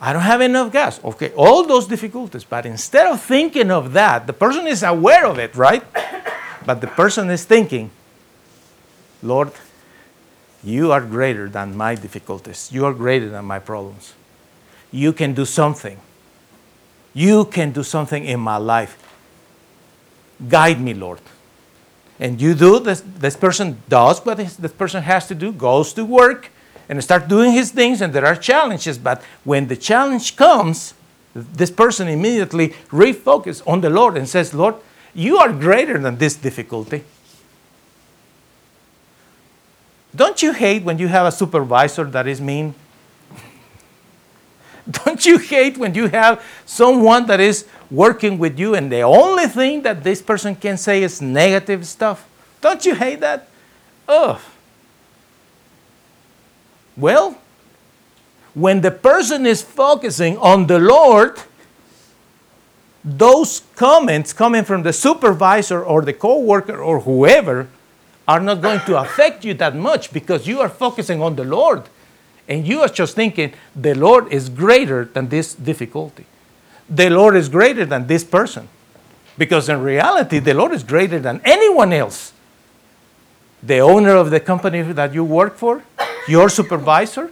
I 0.00 0.12
don't 0.12 0.22
have 0.22 0.40
enough 0.40 0.72
gas. 0.72 1.02
Okay, 1.02 1.32
all 1.32 1.64
those 1.64 1.88
difficulties. 1.88 2.44
But 2.44 2.64
instead 2.64 3.08
of 3.08 3.20
thinking 3.22 3.72
of 3.72 3.92
that, 3.94 4.28
the 4.28 4.32
person 4.32 4.68
is 4.68 4.84
aware 4.84 5.26
of 5.26 5.38
it, 5.38 5.56
right? 5.56 5.82
But 6.66 6.80
the 6.80 6.88
person 6.88 7.30
is 7.30 7.44
thinking, 7.44 7.90
Lord, 9.22 9.52
you 10.64 10.90
are 10.90 11.00
greater 11.00 11.48
than 11.48 11.76
my 11.76 11.94
difficulties. 11.94 12.70
You 12.72 12.84
are 12.86 12.92
greater 12.92 13.28
than 13.30 13.44
my 13.44 13.60
problems. 13.60 14.14
You 14.90 15.12
can 15.12 15.32
do 15.32 15.44
something. 15.44 15.98
You 17.14 17.44
can 17.44 17.70
do 17.70 17.84
something 17.84 18.24
in 18.24 18.40
my 18.40 18.56
life. 18.56 18.98
Guide 20.48 20.80
me, 20.80 20.92
Lord. 20.92 21.20
And 22.18 22.40
you 22.40 22.54
do, 22.54 22.80
this, 22.80 23.02
this 23.18 23.36
person 23.36 23.82
does 23.88 24.24
what 24.24 24.38
this, 24.38 24.72
person 24.72 25.02
has 25.02 25.28
to 25.28 25.34
do, 25.34 25.52
goes 25.52 25.92
to 25.94 26.04
work, 26.04 26.50
and 26.88 27.02
start 27.02 27.28
doing 27.28 27.52
his 27.52 27.70
things, 27.70 28.00
and 28.00 28.12
there 28.12 28.26
are 28.26 28.36
challenges. 28.36 28.98
But 28.98 29.22
when 29.44 29.68
the 29.68 29.76
challenge 29.76 30.36
comes, 30.36 30.94
this 31.34 31.70
person 31.70 32.08
immediately 32.08 32.70
refocuses 32.90 33.62
on 33.66 33.82
the 33.82 33.90
Lord 33.90 34.16
and 34.16 34.28
says, 34.28 34.54
Lord, 34.54 34.76
you 35.16 35.38
are 35.38 35.52
greater 35.52 35.98
than 35.98 36.18
this 36.18 36.36
difficulty. 36.36 37.02
Don't 40.14 40.42
you 40.42 40.52
hate 40.52 40.82
when 40.82 40.98
you 40.98 41.08
have 41.08 41.26
a 41.26 41.32
supervisor 41.32 42.04
that 42.04 42.26
is 42.26 42.40
mean? 42.40 42.74
Don't 44.90 45.24
you 45.24 45.38
hate 45.38 45.78
when 45.78 45.94
you 45.94 46.08
have 46.08 46.44
someone 46.66 47.26
that 47.26 47.40
is 47.40 47.66
working 47.90 48.38
with 48.38 48.58
you 48.58 48.74
and 48.74 48.92
the 48.92 49.00
only 49.02 49.46
thing 49.46 49.82
that 49.82 50.04
this 50.04 50.20
person 50.20 50.54
can 50.54 50.76
say 50.76 51.02
is 51.02 51.22
negative 51.22 51.86
stuff? 51.86 52.28
Don't 52.60 52.84
you 52.84 52.94
hate 52.94 53.20
that? 53.20 53.48
Ugh. 54.08 54.40
Well, 56.96 57.38
when 58.54 58.80
the 58.80 58.90
person 58.90 59.44
is 59.46 59.62
focusing 59.62 60.36
on 60.38 60.66
the 60.66 60.78
Lord, 60.78 61.40
those 63.06 63.62
comments 63.76 64.32
coming 64.32 64.64
from 64.64 64.82
the 64.82 64.92
supervisor 64.92 65.82
or 65.82 66.02
the 66.02 66.12
coworker 66.12 66.76
or 66.76 67.00
whoever 67.00 67.68
are 68.26 68.40
not 68.40 68.60
going 68.60 68.80
to 68.80 68.98
affect 68.98 69.44
you 69.44 69.54
that 69.54 69.76
much 69.76 70.12
because 70.12 70.48
you 70.48 70.60
are 70.60 70.68
focusing 70.68 71.22
on 71.22 71.36
the 71.36 71.44
Lord. 71.44 71.84
And 72.48 72.66
you 72.66 72.80
are 72.80 72.88
just 72.88 73.14
thinking, 73.14 73.52
the 73.76 73.94
Lord 73.94 74.32
is 74.32 74.48
greater 74.48 75.04
than 75.04 75.28
this 75.28 75.54
difficulty. 75.54 76.26
The 76.90 77.08
Lord 77.08 77.36
is 77.36 77.48
greater 77.48 77.84
than 77.86 78.08
this 78.08 78.24
person. 78.24 78.68
Because 79.38 79.68
in 79.68 79.82
reality, 79.82 80.40
the 80.40 80.54
Lord 80.54 80.72
is 80.72 80.82
greater 80.82 81.20
than 81.20 81.40
anyone 81.44 81.92
else. 81.92 82.32
The 83.62 83.78
owner 83.78 84.16
of 84.16 84.30
the 84.30 84.40
company 84.40 84.82
that 84.82 85.14
you 85.14 85.22
work 85.24 85.56
for, 85.56 85.84
your 86.26 86.48
supervisor, 86.48 87.30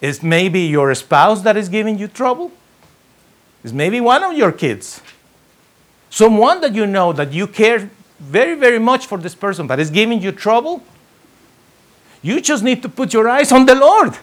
is 0.00 0.22
maybe 0.22 0.60
your 0.60 0.94
spouse 0.94 1.42
that 1.42 1.56
is 1.56 1.68
giving 1.68 1.98
you 1.98 2.08
trouble, 2.08 2.52
is 3.62 3.72
maybe 3.72 4.00
one 4.00 4.22
of 4.22 4.32
your 4.32 4.52
kids, 4.52 5.00
someone 6.08 6.60
that 6.60 6.74
you 6.74 6.86
know 6.86 7.12
that 7.12 7.32
you 7.32 7.46
care 7.46 7.90
very, 8.18 8.54
very 8.54 8.78
much 8.78 9.06
for 9.06 9.18
this 9.18 9.34
person, 9.34 9.66
but 9.66 9.80
is 9.80 9.90
giving 9.90 10.20
you 10.20 10.32
trouble. 10.32 10.82
You 12.22 12.40
just 12.40 12.62
need 12.62 12.82
to 12.82 12.88
put 12.88 13.12
your 13.12 13.28
eyes 13.28 13.50
on 13.50 13.66
the 13.66 13.74
Lord. 13.74 14.16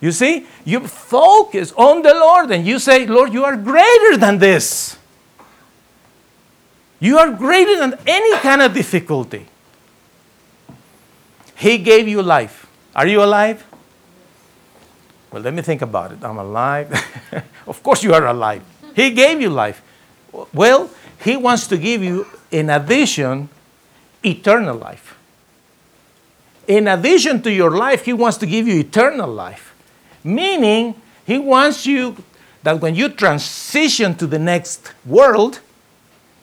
You 0.00 0.12
see, 0.12 0.46
you 0.64 0.80
focus 0.80 1.72
on 1.72 2.02
the 2.02 2.14
Lord 2.14 2.50
and 2.50 2.66
you 2.66 2.78
say, 2.78 3.06
Lord, 3.06 3.32
you 3.32 3.44
are 3.44 3.56
greater 3.56 4.16
than 4.16 4.38
this. 4.38 4.98
You 7.00 7.18
are 7.18 7.30
greater 7.30 7.76
than 7.76 7.98
any 8.06 8.36
kind 8.38 8.62
of 8.62 8.72
difficulty. 8.74 9.46
He 11.56 11.78
gave 11.78 12.08
you 12.08 12.22
life. 12.22 12.66
Are 12.94 13.06
you 13.06 13.22
alive? 13.22 13.64
Well, 15.34 15.42
let 15.42 15.52
me 15.52 15.62
think 15.62 15.82
about 15.82 16.12
it. 16.12 16.22
I'm 16.22 16.38
alive. 16.38 16.92
of 17.66 17.82
course, 17.82 18.04
you 18.04 18.14
are 18.14 18.24
alive. 18.24 18.62
He 18.94 19.10
gave 19.10 19.40
you 19.40 19.50
life. 19.50 19.82
Well, 20.52 20.88
He 21.24 21.36
wants 21.36 21.66
to 21.66 21.76
give 21.76 22.04
you, 22.04 22.28
in 22.52 22.70
addition, 22.70 23.48
eternal 24.24 24.76
life. 24.76 25.18
In 26.68 26.86
addition 26.86 27.42
to 27.42 27.50
your 27.50 27.72
life, 27.72 28.04
He 28.04 28.12
wants 28.12 28.36
to 28.38 28.46
give 28.46 28.68
you 28.68 28.78
eternal 28.78 29.28
life. 29.28 29.74
Meaning, 30.22 30.94
He 31.26 31.40
wants 31.40 31.84
you 31.84 32.14
that 32.62 32.80
when 32.80 32.94
you 32.94 33.08
transition 33.08 34.14
to 34.14 34.28
the 34.28 34.38
next 34.38 34.92
world, 35.04 35.58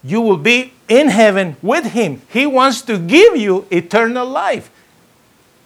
you 0.04 0.19
will 0.19 0.36
be 0.36 0.73
in 0.89 1.08
heaven 1.08 1.56
with 1.62 1.86
Him. 1.86 2.23
He 2.27 2.45
wants 2.45 2.82
to 2.82 2.99
give 2.99 3.38
you 3.38 3.67
eternal 3.71 4.27
life. 4.27 4.69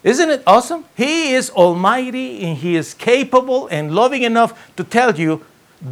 Isn't 0.06 0.30
it 0.30 0.44
awesome? 0.46 0.86
He 0.96 1.34
is 1.34 1.50
almighty 1.50 2.44
and 2.44 2.56
He 2.56 2.76
is 2.76 2.94
capable 2.94 3.68
and 3.68 3.94
loving 3.94 4.22
enough 4.22 4.54
to 4.78 4.84
tell 4.84 5.20
you, 5.20 5.44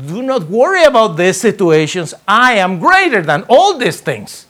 do 0.07 0.21
not 0.21 0.43
worry 0.43 0.83
about 0.83 1.17
these 1.17 1.41
situations. 1.41 2.13
I 2.27 2.53
am 2.53 2.77
greater 2.79 3.23
than 3.23 3.43
all 3.49 3.75
these 3.75 3.99
things. 3.99 4.45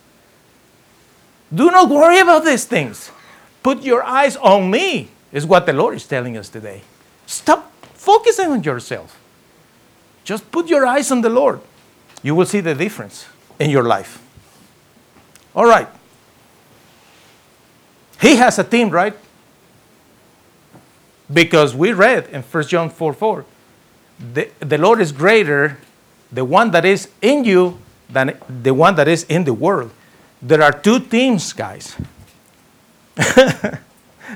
Do 1.53 1.71
not 1.71 1.89
worry 1.89 2.19
about 2.19 2.43
these 2.43 2.65
things. 2.65 3.09
Put 3.63 3.83
your 3.83 4.03
eyes 4.03 4.35
on 4.35 4.69
me, 4.69 5.07
is 5.31 5.45
what 5.45 5.65
the 5.65 5.71
Lord 5.71 5.95
is 5.95 6.05
telling 6.05 6.35
us 6.35 6.49
today. 6.49 6.81
Stop 7.25 7.71
focusing 7.93 8.49
on 8.49 8.63
yourself. 8.63 9.17
Just 10.25 10.51
put 10.51 10.67
your 10.67 10.85
eyes 10.85 11.09
on 11.09 11.21
the 11.21 11.29
Lord. 11.29 11.61
You 12.21 12.35
will 12.35 12.45
see 12.45 12.59
the 12.59 12.75
difference 12.75 13.25
in 13.59 13.69
your 13.69 13.83
life. 13.83 14.21
All 15.55 15.65
right. 15.65 15.87
He 18.19 18.35
has 18.35 18.59
a 18.59 18.63
team, 18.65 18.89
right? 18.89 19.15
Because 21.31 21.75
we 21.75 21.93
read 21.93 22.27
in 22.27 22.41
1 22.41 22.63
John 22.67 22.89
4 22.89 23.13
4, 23.13 23.45
the, 24.33 24.49
the 24.59 24.77
Lord 24.77 24.99
is 25.01 25.11
greater, 25.11 25.77
the 26.31 26.45
one 26.45 26.71
that 26.71 26.85
is 26.85 27.09
in 27.21 27.43
you, 27.43 27.79
than 28.09 28.37
the 28.47 28.73
one 28.73 28.95
that 28.95 29.07
is 29.07 29.23
in 29.23 29.43
the 29.43 29.53
world. 29.53 29.91
There 30.41 30.61
are 30.61 30.71
two 30.71 30.99
teams, 30.99 31.53
guys. 31.53 31.95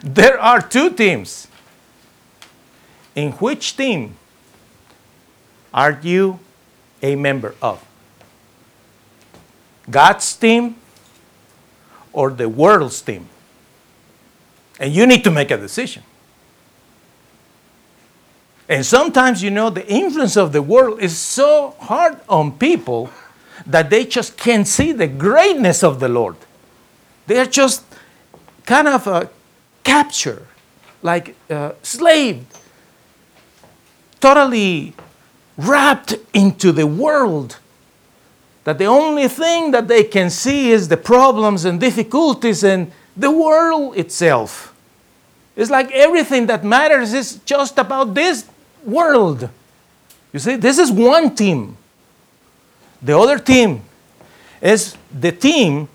there 0.03 0.39
are 0.39 0.61
two 0.61 0.91
teams. 0.91 1.47
In 3.15 3.31
which 3.33 3.75
team 3.75 4.15
are 5.73 5.99
you 6.01 6.39
a 7.01 7.15
member 7.15 7.55
of? 7.61 7.83
God's 9.89 10.35
team 10.35 10.75
or 12.13 12.31
the 12.31 12.49
world's 12.49 13.01
team? 13.01 13.27
And 14.79 14.93
you 14.93 15.05
need 15.07 15.23
to 15.23 15.31
make 15.31 15.51
a 15.51 15.57
decision. 15.57 16.03
And 18.69 18.85
sometimes, 18.85 19.41
you 19.41 19.49
know, 19.49 19.69
the 19.69 19.87
influence 19.87 20.35
of 20.35 20.51
the 20.51 20.61
world 20.61 21.01
is 21.01 21.17
so 21.17 21.75
hard 21.79 22.19
on 22.27 22.57
people 22.57 23.09
that 23.65 23.89
they 23.89 24.05
just 24.05 24.37
can't 24.37 24.67
see 24.67 24.91
the 24.91 25.07
greatness 25.07 25.83
of 25.83 25.99
the 25.99 26.09
Lord. 26.09 26.35
They 27.27 27.39
are 27.39 27.45
just 27.45 27.83
kind 28.65 28.87
of 28.87 29.07
uh, 29.07 29.25
captured, 29.83 30.45
like 31.01 31.35
uh, 31.49 31.71
slaved, 31.81 32.45
totally 34.19 34.93
wrapped 35.57 36.15
into 36.33 36.71
the 36.71 36.87
world. 36.87 37.57
That 38.65 38.77
the 38.77 38.85
only 38.85 39.29
thing 39.29 39.71
that 39.71 39.87
they 39.87 40.03
can 40.03 40.29
see 40.29 40.71
is 40.71 40.89
the 40.89 40.97
problems 40.97 41.63
and 41.63 41.79
difficulties 41.79 42.65
and 42.65 42.91
the 43.15 43.31
world 43.31 43.95
itself. 43.97 44.73
It's 45.55 45.71
like 45.71 45.89
everything 45.91 46.47
that 46.47 46.65
matters 46.65 47.13
is 47.13 47.37
just 47.45 47.77
about 47.77 48.13
this 48.13 48.45
world. 48.87 49.49
You 50.33 50.39
see, 50.39 50.55
this 50.55 50.79
is 50.79 50.91
one 50.91 51.35
team. 51.35 51.77
The 53.01 53.17
other 53.17 53.37
team 53.37 53.81
is 54.61 54.97
the 55.11 55.31
team 55.31 55.89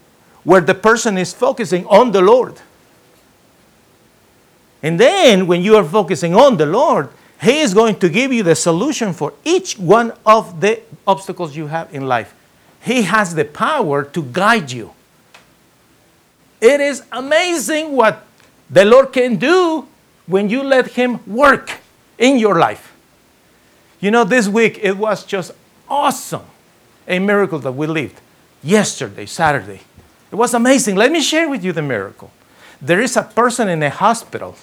where 0.45 0.61
the 0.61 0.75
person 0.75 1.19
is 1.19 1.33
focusing 1.33 1.87
on 1.87 2.13
the 2.13 2.21
Lord. 2.21 2.61
And 4.83 4.99
then, 4.99 5.47
when 5.47 5.63
you 5.63 5.77
are 5.77 5.85
focusing 5.85 6.35
on 6.35 6.57
the 6.57 6.67
Lord, 6.67 7.09
He 7.41 7.61
is 7.61 7.73
going 7.73 7.99
to 8.01 8.09
give 8.09 8.33
you 8.33 8.43
the 8.43 8.55
solution 8.55 9.13
for 9.13 9.33
each 9.45 9.79
one 9.79 10.13
of 10.27 10.61
the 10.61 10.81
obstacles 11.07 11.57
you 11.57 11.69
have 11.69 11.93
in 11.95 12.07
life. 12.07 12.35
He 12.83 13.03
has 13.03 13.35
the 13.35 13.45
power 13.45 14.05
to 14.05 14.23
guide 14.23 14.71
you. 14.73 14.93
It 16.61 16.81
is 16.81 17.03
amazing 17.13 17.93
what 17.93 18.27
the 18.71 18.85
Lord 18.85 19.13
can 19.13 19.37
do 19.37 19.87
when 20.27 20.49
you 20.49 20.63
let 20.63 20.93
Him 20.93 21.21
work 21.27 21.82
in 22.18 22.38
your 22.38 22.59
life. 22.59 22.92
You 24.01 24.11
know, 24.11 24.25
this 24.25 24.48
week 24.48 24.81
it 24.83 24.96
was 24.96 25.25
just 25.25 25.53
awesome. 25.88 26.44
A 27.07 27.18
miracle 27.18 27.59
that 27.61 27.72
we 27.72 27.87
lived 27.87 28.20
yesterday, 28.62 29.27
Saturday. 29.27 29.81
It 30.31 30.37
was 30.37 30.55
amazing. 30.55 30.96
Let 30.96 31.12
me 31.12 31.20
share 31.20 31.48
with 31.48 31.64
you 31.64 31.72
the 31.72 31.83
miracle. 31.83 32.31
There 32.81 33.01
is 33.01 33.16
a 33.16 33.22
person 33.22 33.68
in 33.68 33.83
a 33.83 33.90
hospital. 33.90 34.57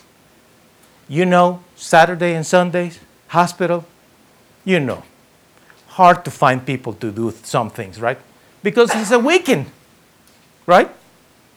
You 1.07 1.25
know, 1.25 1.61
Saturday 1.75 2.33
and 2.35 2.45
Sundays, 2.45 2.99
hospital, 3.27 3.85
you 4.65 4.79
know. 4.79 5.03
Hard 5.87 6.23
to 6.25 6.31
find 6.31 6.65
people 6.65 6.93
to 6.93 7.11
do 7.11 7.33
some 7.43 7.69
things, 7.69 7.99
right? 7.99 8.17
Because 8.61 8.93
it's 8.93 9.11
a 9.11 9.19
weekend, 9.19 9.67
right? 10.65 10.89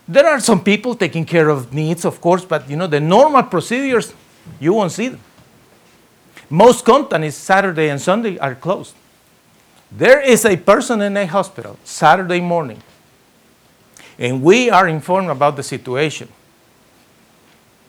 There 0.09 0.26
are 0.26 0.40
some 0.40 0.62
people 0.62 0.94
taking 0.94 1.24
care 1.24 1.48
of 1.48 1.72
needs, 1.72 2.05
of 2.05 2.20
course, 2.20 2.44
but 2.44 2.68
you 2.68 2.76
know, 2.76 2.87
the 2.87 3.00
normal 3.00 3.42
procedures, 3.44 4.14
you 4.59 4.72
won't 4.72 4.92
see 4.92 5.09
them. 5.09 5.20
Most 6.53 6.85
companies, 6.85 7.35
Saturday 7.35 7.88
and 7.88 7.99
Sunday, 7.99 8.37
are 8.37 8.55
closed. 8.55 8.95
There 9.91 10.21
is 10.21 10.45
a 10.45 10.55
person 10.55 11.01
in 11.01 11.17
a 11.17 11.25
hospital 11.25 11.79
Saturday 11.83 12.41
morning, 12.41 12.83
and 14.19 14.43
we 14.43 14.69
are 14.69 14.87
informed 14.87 15.31
about 15.31 15.57
the 15.57 15.62
situation. 15.62 16.29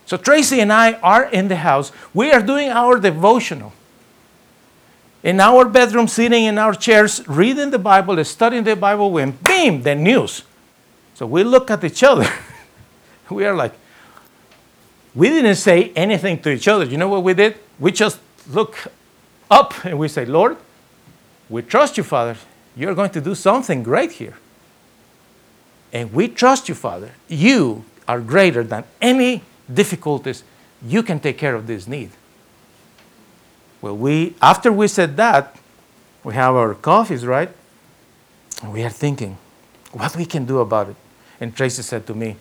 So 0.06 0.16
Tracy 0.16 0.62
and 0.62 0.72
I 0.72 0.94
are 0.94 1.26
in 1.26 1.50
the 1.50 1.58
house. 1.58 1.92
We 2.14 2.32
are 2.32 2.42
doing 2.42 2.70
our 2.70 2.98
devotional. 3.02 3.74
In 5.24 5.42
our 5.42 5.66
bedroom, 5.66 6.08
sitting 6.08 6.46
in 6.46 6.58
our 6.58 6.74
chairs, 6.74 7.28
reading 7.28 7.70
the 7.70 7.80
Bible, 7.80 8.24
studying 8.24 8.64
the 8.64 8.78
Bible, 8.78 9.12
when 9.12 9.32
bam, 9.32 9.82
the 9.82 9.94
news. 9.94 10.44
So 11.16 11.26
we 11.26 11.44
look 11.44 11.70
at 11.70 11.84
each 11.84 12.02
other. 12.02 12.32
we 13.30 13.44
are 13.44 13.56
like, 13.56 13.74
we 15.14 15.28
didn't 15.28 15.56
say 15.56 15.92
anything 15.98 16.42
to 16.44 16.50
each 16.50 16.70
other. 16.70 16.86
You 16.86 16.96
know 16.96 17.10
what 17.10 17.24
we 17.24 17.34
did? 17.34 17.58
We 17.78 17.92
just 17.92 18.20
look 18.50 18.88
up 19.50 19.86
and 19.86 19.98
we 19.98 20.08
say, 20.08 20.26
Lord, 20.26 20.58
we 21.50 21.62
trust 21.62 21.98
you, 21.98 22.04
Father. 22.04 22.38
You're 22.76 22.96
going 22.96 23.12
to 23.12 23.22
do 23.22 23.36
something 23.36 23.84
great 23.84 24.14
here. 24.14 24.36
And 25.92 26.12
we 26.12 26.28
trust 26.28 26.68
you, 26.68 26.76
Father. 26.76 27.12
You 27.28 27.86
are 28.08 28.20
greater 28.20 28.64
than 28.64 28.84
any 29.00 29.44
difficulties. 29.72 30.44
You 30.86 31.04
can 31.04 31.20
take 31.20 31.38
care 31.38 31.56
of 31.56 31.68
this 31.68 31.88
need. 31.88 32.10
Well, 33.82 33.96
we 33.96 34.34
after 34.42 34.72
we 34.72 34.88
said 34.88 35.18
that, 35.18 35.56
we 36.24 36.34
have 36.34 36.56
our 36.56 36.74
coffees, 36.74 37.26
right? 37.26 37.50
And 38.62 38.74
we 38.74 38.84
are 38.84 38.90
thinking, 38.90 39.38
what 39.92 40.16
we 40.16 40.26
can 40.26 40.46
do 40.46 40.60
about 40.60 40.90
it. 40.90 40.96
And 41.40 41.56
Tracy 41.56 41.82
said 41.82 42.08
to 42.08 42.14
me, 42.14 42.38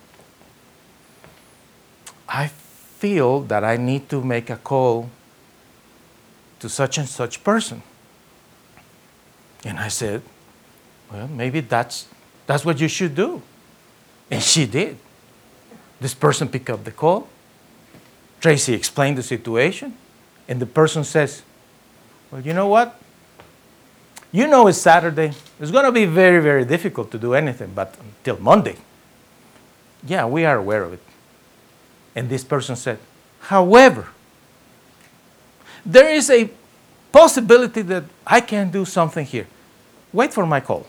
I 2.28 2.46
feel 2.46 3.40
that 3.42 3.64
I 3.64 3.76
need 3.76 4.08
to 4.10 4.22
make 4.22 4.48
a 4.48 4.56
call 4.56 5.10
to 6.62 6.68
such 6.68 6.96
and 6.96 7.08
such 7.08 7.42
person. 7.42 7.82
And 9.64 9.78
I 9.78 9.88
said, 9.88 10.22
Well, 11.10 11.26
maybe 11.28 11.60
that's, 11.60 12.06
that's 12.46 12.64
what 12.64 12.80
you 12.80 12.88
should 12.88 13.14
do. 13.14 13.42
And 14.30 14.40
she 14.40 14.64
did. 14.64 14.96
This 16.00 16.14
person 16.14 16.48
picked 16.48 16.70
up 16.70 16.84
the 16.84 16.92
call. 16.92 17.28
Tracy 18.40 18.74
explained 18.74 19.18
the 19.18 19.22
situation. 19.22 19.96
And 20.48 20.60
the 20.60 20.66
person 20.66 21.02
says, 21.02 21.42
Well, 22.30 22.40
you 22.40 22.54
know 22.54 22.68
what? 22.68 22.96
You 24.30 24.46
know 24.46 24.68
it's 24.68 24.78
Saturday. 24.78 25.32
It's 25.60 25.72
going 25.72 25.84
to 25.84 25.92
be 25.92 26.06
very, 26.06 26.40
very 26.40 26.64
difficult 26.64 27.10
to 27.10 27.18
do 27.18 27.34
anything, 27.34 27.72
but 27.74 27.96
until 28.00 28.38
Monday. 28.38 28.76
Yeah, 30.06 30.26
we 30.26 30.44
are 30.44 30.58
aware 30.58 30.84
of 30.84 30.92
it. 30.92 31.02
And 32.14 32.28
this 32.28 32.44
person 32.44 32.76
said, 32.76 32.98
However, 33.40 34.08
there 35.84 36.10
is 36.10 36.30
a 36.30 36.50
possibility 37.10 37.82
that 37.82 38.04
I 38.26 38.40
can 38.40 38.70
do 38.70 38.84
something 38.84 39.26
here. 39.26 39.46
Wait 40.12 40.32
for 40.32 40.46
my 40.46 40.60
call. 40.60 40.86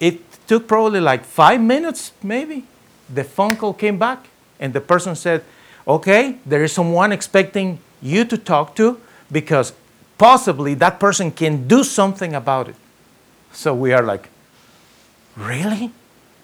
It 0.00 0.20
took 0.46 0.66
probably 0.66 1.00
like 1.00 1.24
five 1.24 1.60
minutes, 1.60 2.12
maybe. 2.22 2.64
The 3.12 3.24
phone 3.24 3.56
call 3.56 3.74
came 3.74 3.98
back, 3.98 4.26
and 4.58 4.72
the 4.72 4.80
person 4.80 5.14
said, 5.14 5.44
Okay, 5.86 6.38
there 6.46 6.62
is 6.62 6.72
someone 6.72 7.12
expecting 7.12 7.78
you 8.00 8.24
to 8.24 8.38
talk 8.38 8.76
to 8.76 9.00
because 9.30 9.72
possibly 10.16 10.74
that 10.74 11.00
person 11.00 11.30
can 11.30 11.66
do 11.66 11.82
something 11.82 12.34
about 12.34 12.68
it. 12.68 12.76
So 13.52 13.74
we 13.74 13.92
are 13.92 14.02
like, 14.02 14.28
Really? 15.36 15.90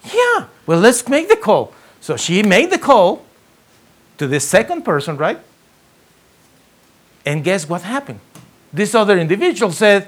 Yeah, 0.03 0.47
well, 0.65 0.79
let's 0.79 1.07
make 1.07 1.29
the 1.29 1.35
call. 1.35 1.73
So 2.01 2.17
she 2.17 2.43
made 2.43 2.71
the 2.71 2.79
call 2.79 3.25
to 4.17 4.27
the 4.27 4.39
second 4.39 4.83
person, 4.83 5.17
right? 5.17 5.39
And 7.25 7.43
guess 7.43 7.67
what 7.67 7.81
happened? 7.81 8.19
This 8.71 8.95
other 8.95 9.17
individual 9.17 9.71
said, 9.71 10.07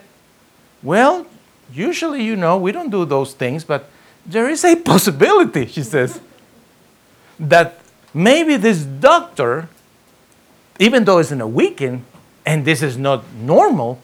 Well, 0.83 1.25
usually, 1.73 2.23
you 2.23 2.35
know, 2.35 2.57
we 2.57 2.71
don't 2.71 2.89
do 2.89 3.05
those 3.05 3.33
things, 3.33 3.63
but 3.63 3.89
there 4.25 4.49
is 4.49 4.63
a 4.63 4.75
possibility, 4.91 5.65
she 5.65 5.83
says, 5.83 6.19
that 7.39 7.79
maybe 8.13 8.57
this 8.57 8.83
doctor, 8.83 9.67
even 10.79 11.03
though 11.05 11.17
it's 11.17 11.31
in 11.31 11.41
a 11.41 11.47
weekend 11.47 12.05
and 12.45 12.65
this 12.65 12.81
is 12.81 12.97
not 12.97 13.23
normal, 13.33 13.99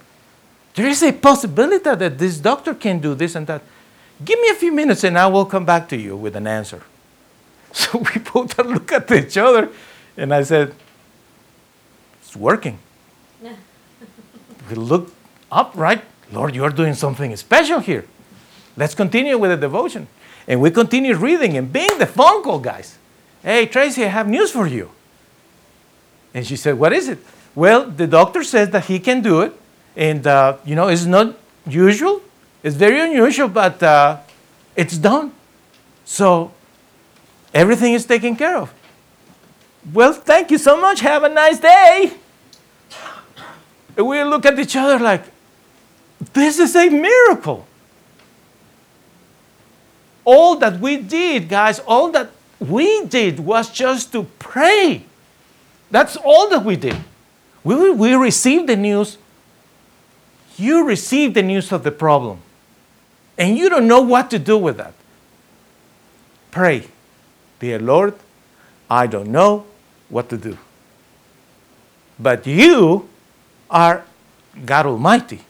there 0.76 0.88
is 0.88 1.02
a 1.04 1.12
possibility 1.12 1.84
that 1.84 2.18
this 2.18 2.38
doctor 2.38 2.74
can 2.74 3.00
do 3.00 3.16
this 3.16 3.36
and 3.36 3.48
that. 3.48 3.62
Give 4.24 4.40
me 4.40 4.50
a 4.50 4.56
few 4.56 4.72
minutes 4.72 5.04
and 5.04 5.18
I 5.18 5.28
will 5.28 5.46
come 5.46 5.66
back 5.66 5.90
to 5.90 5.98
you 5.98 6.16
with 6.16 6.36
an 6.36 6.48
answer. 6.48 6.82
So 7.74 8.00
we 8.00 8.22
both 8.22 8.58
look 8.66 8.92
at 8.92 9.12
each 9.12 9.38
other 9.38 9.70
and 10.16 10.34
I 10.34 10.42
said, 10.44 10.74
It's 12.22 12.36
working. 12.36 12.80
We 14.70 14.76
looked 14.76 15.14
up, 15.52 15.72
right? 15.76 16.04
Lord, 16.32 16.56
you 16.56 16.64
are 16.64 16.70
doing 16.70 16.94
something 16.94 17.36
special 17.36 17.80
here. 17.80 18.06
Let's 18.76 18.94
continue 18.94 19.38
with 19.38 19.52
the 19.52 19.58
devotion. 19.58 20.08
And 20.48 20.62
we 20.62 20.72
continue 20.72 21.16
reading 21.16 21.58
and 21.58 21.72
being 21.72 21.98
the 21.98 22.06
phone 22.06 22.44
call, 22.44 22.60
guys. 22.60 22.98
Hey, 23.44 23.66
Tracy, 23.66 24.06
I 24.06 24.08
have 24.08 24.28
news 24.28 24.52
for 24.52 24.68
you. 24.68 24.92
And 26.34 26.46
she 26.46 26.56
said, 26.56 26.78
What 26.78 26.94
is 26.94 27.10
it? 27.10 27.20
Well, 27.56 27.90
the 27.90 28.08
doctor 28.08 28.44
says 28.44 28.70
that 28.70 28.86
he 28.86 29.00
can 29.00 29.22
do 29.22 29.42
it. 29.42 29.54
And, 29.96 30.26
uh, 30.28 30.58
you 30.64 30.76
know, 30.76 30.88
it's 30.90 31.06
not 31.06 31.36
usual, 31.66 32.22
it's 32.62 32.76
very 32.76 33.02
unusual, 33.02 33.48
but 33.48 33.82
uh, 33.82 34.18
it's 34.76 34.98
done. 34.98 35.32
So 36.06 36.52
everything 37.54 37.94
is 37.94 38.06
taken 38.06 38.36
care 38.36 38.58
of. 38.58 38.74
Well, 39.92 40.14
thank 40.14 40.52
you 40.52 40.58
so 40.58 40.80
much. 40.80 41.00
Have 41.00 41.24
a 41.24 41.30
nice 41.30 41.60
day. 41.60 42.14
And 43.98 44.08
we 44.08 44.24
look 44.24 44.46
at 44.46 44.58
each 44.60 44.76
other 44.76 45.00
like, 45.00 45.24
this 46.34 46.60
is 46.60 46.76
a 46.76 46.88
miracle. 46.90 47.68
All 50.24 50.56
that 50.58 50.80
we 50.80 50.98
did, 50.98 51.50
guys, 51.50 51.80
all 51.80 52.12
that 52.12 52.30
we 52.60 53.06
did 53.06 53.40
was 53.40 53.72
just 53.72 54.12
to 54.12 54.24
pray. 54.38 55.04
That's 55.90 56.16
all 56.16 56.50
that 56.50 56.64
we 56.64 56.76
did. 56.76 56.98
We, 57.64 57.92
we 57.92 58.14
received 58.14 58.68
the 58.68 58.76
news. 58.76 59.18
You 60.58 60.86
received 60.86 61.34
the 61.34 61.44
news 61.44 61.72
of 61.72 61.84
the 61.84 61.92
problem. 61.92 62.40
And 63.38 63.58
you 63.58 63.70
don't 63.70 63.88
know 63.88 64.02
what 64.02 64.30
to 64.32 64.40
do 64.40 64.58
with 64.58 64.78
that. 64.78 64.94
Pray. 66.52 66.88
Dear 67.60 67.80
Lord, 67.80 68.14
I 68.90 69.08
don't 69.08 69.30
know 69.30 69.66
what 70.10 70.30
to 70.30 70.38
do. 70.38 70.58
But 72.20 72.46
you 72.46 73.08
are 73.70 74.04
God 74.66 74.86
Almighty. 74.86 75.42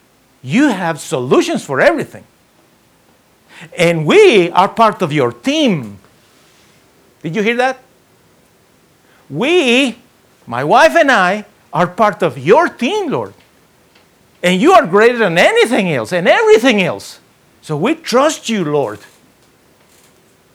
You 0.42 0.70
have 0.70 1.00
solutions 1.00 1.64
for 1.64 1.82
everything. 1.82 2.24
And 3.78 4.06
we 4.06 4.52
are 4.52 4.70
part 4.70 5.02
of 5.02 5.12
your 5.12 5.32
team. 5.32 5.98
Did 7.24 7.36
you 7.36 7.42
hear 7.42 7.58
that? 7.58 7.80
We, 9.30 9.98
my 10.46 10.64
wife 10.64 10.96
and 10.96 11.12
I, 11.12 11.46
are 11.74 11.88
part 11.88 12.24
of 12.24 12.38
your 12.38 12.70
team, 12.70 13.12
Lord. 13.12 13.34
And 14.42 14.62
you 14.62 14.72
are 14.74 14.86
greater 14.86 15.18
than 15.18 15.38
anything 15.38 15.92
else 15.92 16.14
and 16.14 16.28
everything 16.28 16.82
else. 16.82 17.20
So 17.62 17.76
we 17.76 17.96
trust 17.96 18.48
you, 18.48 18.64
Lord. 18.64 19.00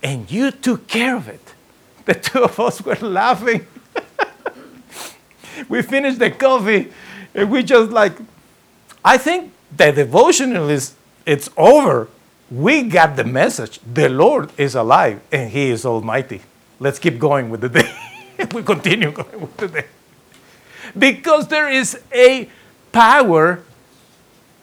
And 0.03 0.31
you 0.31 0.51
took 0.51 0.87
care 0.87 1.17
of 1.17 1.29
it. 1.29 1.55
The 2.07 2.15
two 2.15 2.43
of 2.43 2.59
us 2.59 2.85
were 2.85 2.97
laughing. 2.97 3.67
we 5.69 5.83
finished 5.83 6.19
the 6.19 6.31
coffee 6.31 6.91
and 7.35 7.51
we 7.51 7.63
just 7.63 7.91
like, 7.91 8.13
I 9.05 9.19
think 9.19 9.53
the 9.77 9.93
devotional 9.93 10.69
is, 10.69 10.95
it's 11.27 11.49
over. 11.57 12.09
We 12.51 12.83
got 12.83 13.17
the 13.17 13.25
message. 13.25 13.81
The 13.81 14.09
Lord 14.09 14.51
is 14.59 14.75
alive 14.75 15.21
and 15.31 15.51
He 15.51 15.71
is 15.71 15.87
Almighty. 15.87 16.43
Let's 16.79 16.99
keep 16.99 17.19
going 17.19 17.49
with 17.49 17.63
the 17.63 17.69
day. 17.69 17.95
we 18.53 18.63
continue 18.63 19.11
going 19.23 19.41
with 19.41 19.57
the 19.57 19.69
day. 19.69 19.87
Because 20.99 21.49
there 21.49 21.71
is 21.71 21.99
a 22.13 22.49
power 22.91 23.63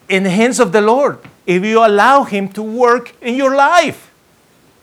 in 0.07 0.23
the 0.23 0.29
hands 0.29 0.59
of 0.59 0.71
the 0.71 0.81
Lord 0.81 1.19
if 1.47 1.63
you 1.65 1.83
allow 1.83 2.23
Him 2.23 2.49
to 2.49 2.61
work 2.61 3.15
in 3.21 3.35
your 3.35 3.55
life. 3.55 4.11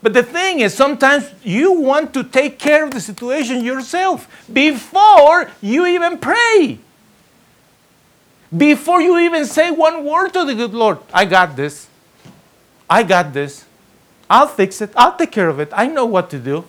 But 0.03 0.15
the 0.15 0.23
thing 0.23 0.61
is, 0.61 0.75
sometimes 0.75 1.31
you 1.43 1.73
want 1.73 2.13
to 2.15 2.25
take 2.25 2.59
care 2.59 2.85
of 2.85 2.91
the 2.91 3.01
situation 3.01 3.65
yourself 3.65 4.29
before 4.53 5.51
you 5.61 5.87
even 5.87 6.19
pray. 6.19 6.81
Before 8.57 9.01
you 9.01 9.19
even 9.19 9.45
say 9.45 9.71
one 9.71 10.05
word 10.05 10.33
to 10.35 10.45
the 10.45 10.55
good 10.55 10.73
Lord, 10.73 10.99
I 11.13 11.25
got 11.25 11.57
this. 11.57 11.89
I 12.89 13.03
got 13.03 13.33
this. 13.33 13.65
I'll 14.31 14.47
fix 14.47 14.81
it. 14.81 14.91
I'll 14.97 15.17
take 15.17 15.33
care 15.33 15.49
of 15.49 15.59
it. 15.61 15.71
I 15.73 15.87
know 15.87 16.07
what 16.07 16.31
to 16.31 16.39
do. 16.39 16.65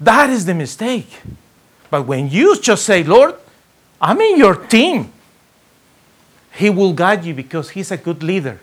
That 0.00 0.30
is 0.30 0.44
the 0.44 0.54
mistake. 0.54 1.20
But 1.90 2.06
when 2.06 2.28
you 2.30 2.58
just 2.60 2.84
say, 2.84 3.02
Lord, 3.02 3.34
I'm 4.00 4.20
in 4.20 4.38
your 4.38 4.54
team, 4.54 5.12
He 6.54 6.70
will 6.70 6.92
guide 6.92 7.24
you 7.24 7.34
because 7.34 7.70
He's 7.70 7.90
a 7.90 7.96
good 7.96 8.22
leader. 8.22 8.60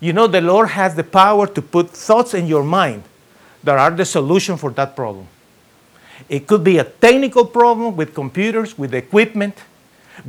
You 0.00 0.12
know, 0.12 0.26
the 0.26 0.40
Lord 0.40 0.70
has 0.70 0.94
the 0.94 1.04
power 1.04 1.46
to 1.46 1.62
put 1.62 1.90
thoughts 1.90 2.34
in 2.34 2.46
your 2.46 2.64
mind 2.64 3.04
that 3.62 3.78
are 3.78 3.90
the 3.90 4.04
solution 4.04 4.56
for 4.56 4.70
that 4.70 4.96
problem. 4.96 5.28
It 6.28 6.46
could 6.46 6.64
be 6.64 6.78
a 6.78 6.84
technical 6.84 7.44
problem 7.44 7.96
with 7.96 8.14
computers, 8.14 8.76
with 8.76 8.94
equipment. 8.94 9.56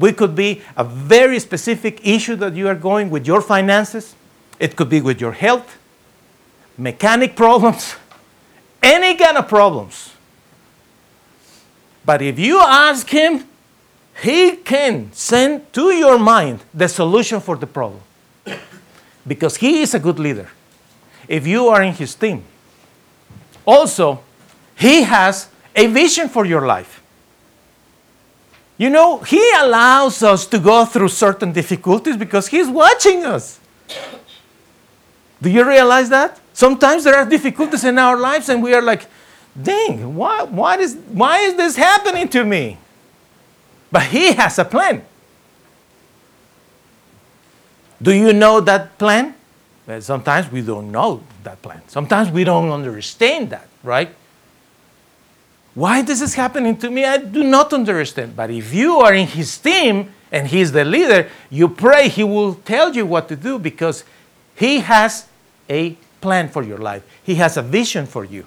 It 0.01 0.17
could 0.17 0.35
be 0.35 0.61
a 0.75 0.83
very 0.83 1.39
specific 1.39 2.05
issue 2.05 2.35
that 2.37 2.55
you 2.55 2.67
are 2.67 2.75
going 2.75 3.09
with 3.09 3.27
your 3.27 3.41
finances. 3.41 4.15
It 4.59 4.75
could 4.75 4.89
be 4.89 5.01
with 5.01 5.19
your 5.19 5.33
health, 5.33 5.77
mechanic 6.77 7.35
problems, 7.35 7.95
any 8.81 9.15
kind 9.15 9.37
of 9.37 9.47
problems. 9.47 10.13
But 12.05 12.21
if 12.21 12.39
you 12.39 12.59
ask 12.59 13.09
Him, 13.09 13.45
He 14.21 14.57
can 14.57 15.11
send 15.13 15.71
to 15.73 15.91
your 15.91 16.17
mind 16.17 16.63
the 16.73 16.87
solution 16.87 17.39
for 17.39 17.55
the 17.55 17.67
problem. 17.67 18.01
Because 19.27 19.57
He 19.57 19.81
is 19.81 19.93
a 19.93 19.99
good 19.99 20.19
leader. 20.19 20.49
If 21.27 21.47
you 21.47 21.67
are 21.67 21.81
in 21.81 21.93
His 21.93 22.15
team, 22.15 22.43
also, 23.65 24.21
He 24.75 25.03
has 25.03 25.47
a 25.75 25.87
vision 25.87 26.29
for 26.29 26.45
your 26.45 26.65
life. 26.65 27.02
You 28.83 28.89
know, 28.89 29.19
He 29.19 29.41
allows 29.61 30.21
us 30.23 30.45
to 30.47 30.59
go 30.59 30.83
through 30.83 31.07
certain 31.07 31.53
difficulties 31.53 32.17
because 32.17 32.49
He's 32.49 32.67
watching 32.67 33.23
us. 33.23 33.57
Do 35.41 35.49
you 35.49 35.65
realize 35.65 36.09
that? 36.09 36.41
Sometimes 36.51 37.05
there 37.05 37.15
are 37.15 37.23
difficulties 37.25 37.85
in 37.85 37.97
our 37.97 38.17
lives 38.17 38.49
and 38.49 38.61
we 38.61 38.73
are 38.73 38.81
like, 38.81 39.05
dang, 39.55 40.15
why, 40.15 40.43
why, 40.43 40.79
is, 40.79 40.97
why 41.07 41.39
is 41.39 41.55
this 41.55 41.77
happening 41.77 42.27
to 42.27 42.43
me? 42.43 42.77
But 43.89 44.03
He 44.03 44.33
has 44.33 44.59
a 44.59 44.65
plan. 44.65 45.05
Do 48.01 48.11
you 48.11 48.33
know 48.33 48.59
that 48.59 48.97
plan? 48.97 49.33
Well, 49.87 50.01
sometimes 50.01 50.51
we 50.51 50.61
don't 50.61 50.91
know 50.91 51.23
that 51.45 51.61
plan. 51.61 51.83
Sometimes 51.87 52.29
we 52.29 52.43
don't 52.43 52.69
understand 52.69 53.49
that, 53.51 53.69
right? 53.81 54.13
Why 55.75 56.03
this 56.03 56.21
is 56.21 56.35
happening 56.35 56.77
to 56.77 56.91
me? 56.91 57.03
I 57.03 57.17
do 57.17 57.43
not 57.43 57.73
understand. 57.73 58.35
But 58.35 58.51
if 58.51 58.73
you 58.73 58.99
are 58.99 59.13
in 59.13 59.27
His 59.27 59.57
team 59.57 60.13
and 60.31 60.47
He's 60.47 60.71
the 60.71 60.85
leader, 60.85 61.29
you 61.49 61.67
pray, 61.67 62.09
He 62.09 62.23
will 62.23 62.55
tell 62.55 62.95
you 62.95 63.05
what 63.05 63.27
to 63.29 63.35
do 63.35 63.57
because 63.57 64.03
He 64.55 64.79
has 64.79 65.27
a 65.69 65.97
plan 66.21 66.49
for 66.49 66.63
your 66.63 66.77
life, 66.77 67.03
He 67.23 67.35
has 67.35 67.57
a 67.57 67.61
vision 67.61 68.05
for 68.05 68.23
you. 68.23 68.45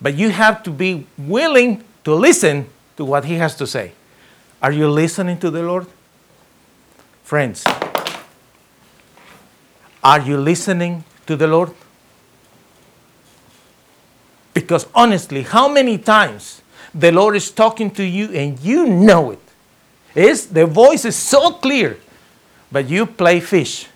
But 0.00 0.14
you 0.14 0.30
have 0.30 0.62
to 0.62 0.70
be 0.70 1.06
willing 1.16 1.82
to 2.04 2.14
listen 2.14 2.68
to 2.96 3.04
what 3.04 3.24
He 3.24 3.34
has 3.34 3.56
to 3.56 3.66
say. 3.66 3.92
Are 4.62 4.72
you 4.72 4.88
listening 4.88 5.38
to 5.40 5.50
the 5.50 5.62
Lord? 5.62 5.86
Friends, 7.24 7.64
are 10.02 10.20
you 10.20 10.38
listening 10.38 11.04
to 11.26 11.36
the 11.36 11.46
Lord? 11.46 11.74
Because 14.60 14.86
honestly, 14.94 15.42
how 15.42 15.68
many 15.68 15.98
times 15.98 16.62
the 16.94 17.12
Lord 17.12 17.36
is 17.36 17.50
talking 17.50 17.90
to 17.92 18.04
you 18.04 18.32
and 18.32 18.58
you 18.60 18.86
know 18.86 19.32
it? 19.32 19.38
Is 20.14 20.46
the 20.46 20.66
voice 20.66 21.04
is 21.04 21.16
so 21.16 21.52
clear, 21.52 21.98
but 22.72 22.88
you 22.88 23.06
play 23.06 23.40
fish. 23.40 23.86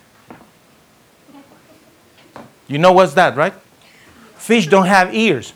You 2.69 2.79
know 2.79 2.93
what's 2.93 3.15
that, 3.15 3.37
right? 3.37 3.55
Fish 4.37 4.67
don't 4.67 4.87
have 4.87 5.15
ears. 5.15 5.53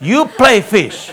You 0.00 0.26
play 0.26 0.60
fish. 0.60 1.10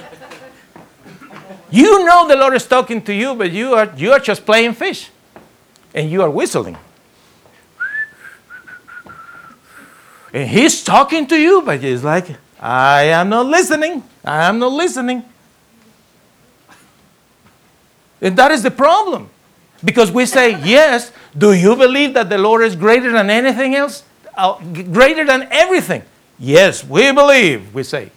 You 1.72 2.06
know 2.06 2.28
the 2.28 2.36
Lord 2.36 2.56
is 2.56 2.66
talking 2.66 3.02
to 3.04 3.14
you, 3.14 3.36
but 3.36 3.52
you 3.52 3.74
are, 3.74 3.92
you 3.96 4.12
are 4.12 4.20
just 4.20 4.46
playing 4.46 4.74
fish. 4.74 5.10
And 5.94 6.10
you 6.10 6.22
are 6.22 6.30
whistling. 6.30 6.78
And 10.34 10.50
He's 10.50 10.84
talking 10.84 11.28
to 11.28 11.38
you, 11.38 11.62
but 11.62 11.82
He's 11.82 12.04
like, 12.04 12.28
I 12.60 13.04
am 13.04 13.30
not 13.30 13.46
listening. 13.46 14.04
I 14.24 14.46
am 14.48 14.60
not 14.60 14.72
listening. 14.72 15.24
And 18.22 18.38
that 18.38 18.52
is 18.52 18.64
the 18.64 18.72
problem. 18.72 19.30
Because 19.84 20.12
we 20.12 20.26
say, 20.26 20.62
yes, 20.64 21.12
do 21.38 21.54
you 21.54 21.76
believe 21.76 22.14
that 22.16 22.30
the 22.30 22.38
Lord 22.38 22.64
is 22.64 22.76
greater 22.76 23.12
than 23.12 23.30
anything 23.30 23.76
else? 23.76 24.04
Uh, 24.36 24.60
greater 24.92 25.26
than 25.26 25.48
everything? 25.52 26.04
Yes, 26.38 26.84
we 26.84 27.12
believe, 27.12 27.74
we 27.74 27.84
say. 27.84 28.12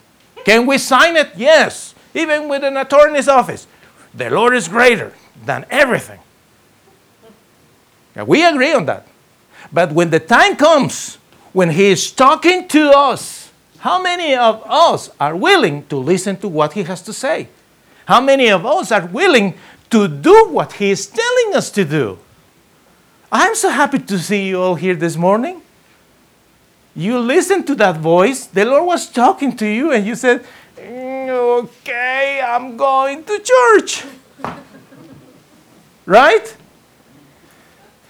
Can 0.45 0.65
we 0.65 0.77
sign 0.77 1.15
it? 1.15 1.31
Yes. 1.35 1.95
Even 2.13 2.47
with 2.47 2.63
an 2.63 2.77
attorney's 2.77 3.27
office. 3.27 3.67
The 4.13 4.29
Lord 4.29 4.55
is 4.55 4.67
greater 4.67 5.13
than 5.45 5.65
everything. 5.69 6.19
Yeah, 8.15 8.23
we 8.23 8.45
agree 8.45 8.73
on 8.73 8.85
that. 8.85 9.07
But 9.71 9.91
when 9.91 10.11
the 10.11 10.19
time 10.19 10.55
comes 10.55 11.17
when 11.53 11.69
He 11.69 11.85
is 11.85 12.11
talking 12.11 12.67
to 12.69 12.91
us, 12.91 13.51
how 13.79 14.01
many 14.01 14.35
of 14.35 14.63
us 14.65 15.09
are 15.19 15.35
willing 15.35 15.85
to 15.87 15.97
listen 15.97 16.37
to 16.37 16.47
what 16.47 16.73
He 16.73 16.83
has 16.83 17.01
to 17.03 17.13
say? 17.13 17.47
How 18.05 18.19
many 18.19 18.49
of 18.49 18.65
us 18.65 18.91
are 18.91 19.05
willing 19.05 19.55
to 19.89 20.07
do 20.07 20.49
what 20.49 20.73
He 20.73 20.91
is 20.91 21.07
telling 21.07 21.55
us 21.55 21.71
to 21.71 21.85
do? 21.85 22.19
I'm 23.31 23.55
so 23.55 23.69
happy 23.69 23.99
to 23.99 24.19
see 24.19 24.47
you 24.47 24.61
all 24.61 24.75
here 24.75 24.95
this 24.95 25.15
morning. 25.15 25.61
You 26.95 27.17
listened 27.19 27.65
to 27.67 27.75
that 27.75 27.97
voice, 27.97 28.45
the 28.45 28.65
Lord 28.65 28.85
was 28.85 29.09
talking 29.09 29.55
to 29.57 29.65
you, 29.65 29.91
and 29.91 30.05
you 30.05 30.15
said, 30.15 30.45
"Mm, 30.77 31.13
Okay, 31.59 32.41
I'm 32.41 32.77
going 32.77 33.23
to 33.23 33.39
church. 33.39 34.03
right? 36.05 36.55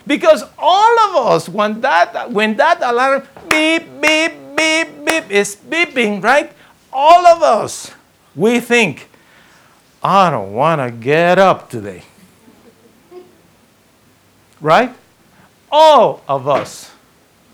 Because 0.05 0.43
all 0.57 0.99
of 0.99 1.27
us, 1.27 1.49
when 1.49 1.81
that, 1.81 2.31
when 2.31 2.55
that 2.57 2.79
alarm 2.81 3.23
beep, 3.49 4.01
beep, 4.01 4.33
beep, 4.55 5.05
beep 5.05 5.31
is 5.31 5.55
beeping, 5.55 6.23
right? 6.23 6.51
All 6.91 7.25
of 7.27 7.41
us, 7.41 7.91
we 8.35 8.59
think, 8.59 9.09
I 10.03 10.29
don't 10.29 10.53
want 10.53 10.81
to 10.81 10.91
get 10.91 11.39
up 11.39 11.69
today. 11.69 12.03
Right? 14.59 14.93
All 15.71 16.21
of 16.27 16.47
us, 16.47 16.91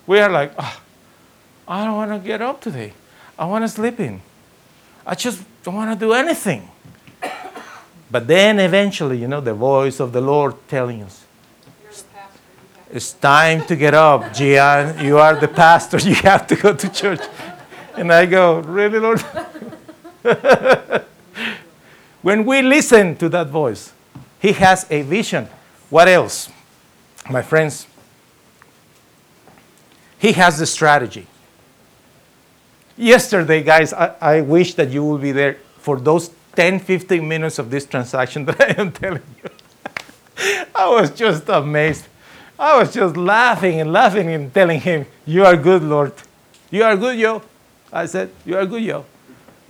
we 0.05 0.19
are 0.19 0.29
like, 0.29 0.51
"Ah, 0.57 0.79
I 1.67 1.85
don't 1.85 1.95
want 1.95 2.11
to 2.11 2.19
get 2.19 2.41
up 2.41 2.59
today. 2.61 2.93
I 3.37 3.45
want 3.45 3.63
to 3.63 3.69
sleep 3.69 3.99
in. 3.99 4.21
I 5.05 5.15
just 5.15 5.41
don't 5.63 5.75
want 5.75 5.91
to 5.93 6.05
do 6.05 6.13
anything. 6.13 6.67
But 8.11 8.27
then 8.27 8.59
eventually, 8.59 9.17
you 9.17 9.27
know, 9.27 9.39
the 9.39 9.53
voice 9.53 9.99
of 9.99 10.11
the 10.11 10.21
Lord 10.21 10.55
telling 10.67 11.03
us, 11.03 11.25
it's 12.91 13.13
time 13.13 13.65
to 13.67 13.75
get 13.75 13.93
up, 13.93 14.33
Gian. 14.33 15.03
You 15.03 15.19
are 15.19 15.35
the 15.39 15.47
pastor. 15.47 15.97
You 16.09 16.15
have 16.15 16.47
to 16.47 16.55
go 16.55 16.73
to 16.73 16.89
church. 16.89 17.21
And 17.95 18.11
I 18.11 18.25
go, 18.25 18.59
Really, 18.59 18.99
Lord? 18.99 19.21
when 22.21 22.45
we 22.45 22.61
listen 22.61 23.15
to 23.17 23.29
that 23.29 23.47
voice, 23.47 23.93
He 24.39 24.53
has 24.53 24.85
a 24.89 25.03
vision. 25.03 25.47
What 25.89 26.07
else? 26.07 26.49
My 27.29 27.41
friends, 27.41 27.85
He 30.17 30.31
has 30.33 30.57
the 30.57 30.65
strategy. 30.65 31.27
Yesterday, 32.97 33.63
guys, 33.63 33.93
I, 33.93 34.15
I 34.19 34.41
wish 34.41 34.73
that 34.73 34.89
you 34.89 35.05
will 35.05 35.19
be 35.19 35.31
there 35.31 35.57
for 35.77 35.97
those 35.99 36.31
10, 36.55 36.79
15 36.79 37.25
minutes 37.25 37.59
of 37.59 37.69
this 37.69 37.85
transaction 37.85 38.43
that 38.47 38.59
I 38.59 38.81
am 38.81 38.91
telling 38.91 39.21
you. 39.41 39.49
I 40.75 40.89
was 40.89 41.11
just 41.11 41.47
amazed. 41.47 42.08
I 42.59 42.77
was 42.77 42.93
just 42.93 43.15
laughing 43.15 43.79
and 43.79 43.93
laughing 43.93 44.27
and 44.27 44.53
telling 44.53 44.81
him, 44.81 45.05
You 45.25 45.45
are 45.45 45.55
good, 45.55 45.81
Lord. 45.81 46.11
You 46.69 46.83
are 46.83 46.97
good, 46.97 47.17
yo. 47.17 47.41
I 47.91 48.05
said, 48.05 48.31
You 48.45 48.57
are 48.57 48.65
good, 48.65 48.83
yo. 48.83 49.05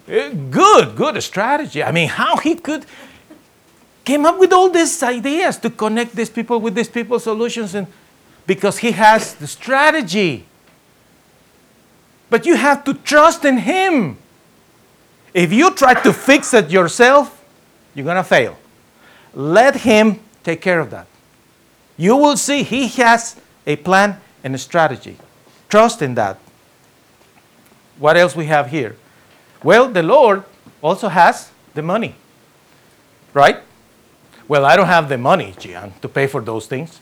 Uh, 0.08 0.30
Good, 0.50 0.96
good 0.96 1.22
strategy. 1.22 1.84
I 1.84 1.92
mean, 1.92 2.10
how 2.10 2.38
he 2.38 2.56
could 2.56 2.86
came 4.04 4.26
up 4.26 4.40
with 4.40 4.52
all 4.52 4.72
these 4.72 5.04
ideas 5.04 5.58
to 5.60 5.70
connect 5.70 6.16
these 6.16 6.32
people 6.32 6.60
with 6.60 6.74
these 6.74 6.90
people 6.90 7.20
solutions 7.20 7.76
and 7.76 7.86
because 8.48 8.80
he 8.80 8.92
has 8.92 9.36
the 9.36 9.46
strategy. 9.46 10.46
But 12.32 12.48
you 12.48 12.56
have 12.56 12.84
to 12.86 12.96
trust 12.96 13.46
in 13.46 13.60
him. 13.60 14.18
If 15.32 15.54
you 15.54 15.76
try 15.76 15.94
to 15.94 16.12
fix 16.12 16.56
it 16.56 16.72
yourself, 16.72 17.44
you're 17.94 18.04
going 18.04 18.18
to 18.18 18.24
fail. 18.24 18.58
Let 19.36 19.76
him 19.76 20.20
take 20.44 20.60
care 20.60 20.80
of 20.80 20.90
that. 20.90 21.06
You 22.00 22.16
will 22.16 22.38
see 22.38 22.64
he 22.64 22.88
has 23.04 23.36
a 23.68 23.76
plan 23.76 24.22
and 24.42 24.56
a 24.56 24.58
strategy. 24.58 25.18
Trust 25.68 26.02
in 26.02 26.16
that. 26.16 26.40
What 27.98 28.16
else 28.16 28.38
we 28.38 28.46
have 28.46 28.70
here? 28.70 28.96
Well, 29.62 29.90
the 29.90 30.02
Lord 30.02 30.46
also 30.82 31.10
has 31.10 31.52
the 31.74 31.82
money. 31.82 32.16
Right? 33.34 33.58
Well, 34.48 34.66
I 34.66 34.78
don't 34.78 34.88
have 34.88 35.10
the 35.10 35.18
money, 35.18 35.54
Gian, 35.60 35.92
to 36.02 36.08
pay 36.08 36.26
for 36.26 36.40
those 36.40 36.68
things. 36.68 37.02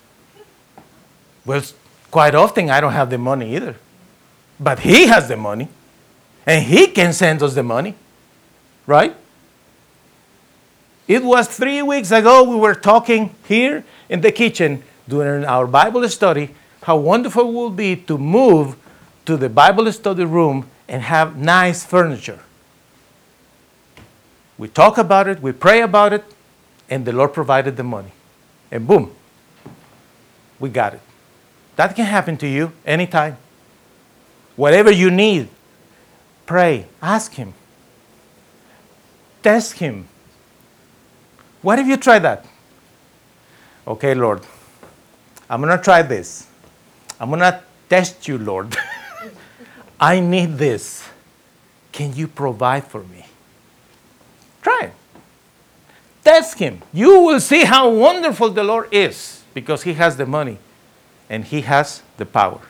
Well, 1.46 1.62
quite 2.10 2.34
often 2.34 2.72
I 2.72 2.82
don't 2.82 2.94
have 2.94 3.12
the 3.12 3.20
money 3.20 3.56
either. 3.56 3.76
But 4.60 4.80
he 4.80 5.06
has 5.06 5.28
the 5.28 5.38
money. 5.38 5.70
And 6.48 6.66
he 6.66 6.88
can 6.88 7.14
send 7.14 7.44
us 7.44 7.54
the 7.54 7.62
money. 7.62 7.94
Right? 8.88 9.16
It 11.08 11.24
was 11.24 11.48
three 11.48 11.82
weeks 11.82 12.12
ago 12.12 12.44
we 12.44 12.58
were 12.58 12.76
talking 12.76 13.34
here 13.48 13.86
in 14.10 14.22
the 14.22 14.32
kitchen 14.32 14.84
during 15.08 15.46
our 15.46 15.66
Bible 15.66 16.08
study 16.10 16.54
how 16.82 16.98
wonderful 16.98 17.50
it 17.50 17.54
will 17.54 17.70
be 17.70 17.96
to 17.96 18.18
move 18.18 18.76
to 19.26 19.38
the 19.38 19.50
Bible 19.50 19.92
study 19.92 20.26
room 20.26 20.70
and 20.88 21.02
have 21.02 21.38
nice 21.38 21.86
furniture. 21.86 22.40
We 24.58 24.68
talk 24.68 24.98
about 24.98 25.28
it, 25.28 25.42
we 25.42 25.52
pray 25.52 25.82
about 25.82 26.14
it, 26.14 26.26
and 26.90 27.06
the 27.06 27.14
Lord 27.14 27.34
provided 27.34 27.78
the 27.78 27.84
money. 27.84 28.12
And 28.72 28.88
boom, 28.88 29.14
we 30.60 30.70
got 30.70 30.94
it. 30.94 31.02
That 31.76 31.96
can 31.96 32.06
happen 32.06 32.38
to 32.38 32.48
you 32.48 32.72
anytime. 32.86 33.38
Whatever 34.56 34.92
you 34.92 35.12
need, 35.12 35.48
pray, 36.46 36.88
ask 37.02 37.34
Him, 37.34 37.54
test 39.44 39.74
Him. 39.74 40.08
What 41.68 41.80
if 41.80 41.88
you 41.88 41.98
try 41.98 42.18
that? 42.20 42.46
Okay, 43.86 44.16
Lord, 44.16 44.42
I'm 45.50 45.62
going 45.62 45.78
to 45.78 45.84
try 45.84 46.02
this. 46.02 46.48
I'm 47.20 47.28
going 47.28 47.42
to 47.42 47.62
test 47.90 48.26
you, 48.26 48.38
Lord. 48.38 48.74
I 50.00 50.22
need 50.22 50.58
this. 50.58 51.04
Can 51.92 52.16
you 52.16 52.30
provide 52.30 52.86
for 52.86 53.04
me? 53.04 53.26
Try. 54.62 54.92
Test 56.24 56.58
Him. 56.58 56.84
You 56.94 57.20
will 57.20 57.42
see 57.42 57.66
how 57.66 57.90
wonderful 57.90 58.50
the 58.52 58.64
Lord 58.64 58.88
is 58.94 59.44
because 59.54 59.84
He 59.84 59.92
has 59.96 60.16
the 60.16 60.26
money 60.26 60.60
and 61.30 61.44
He 61.44 61.60
has 61.68 62.02
the 62.16 62.26
power. 62.26 62.62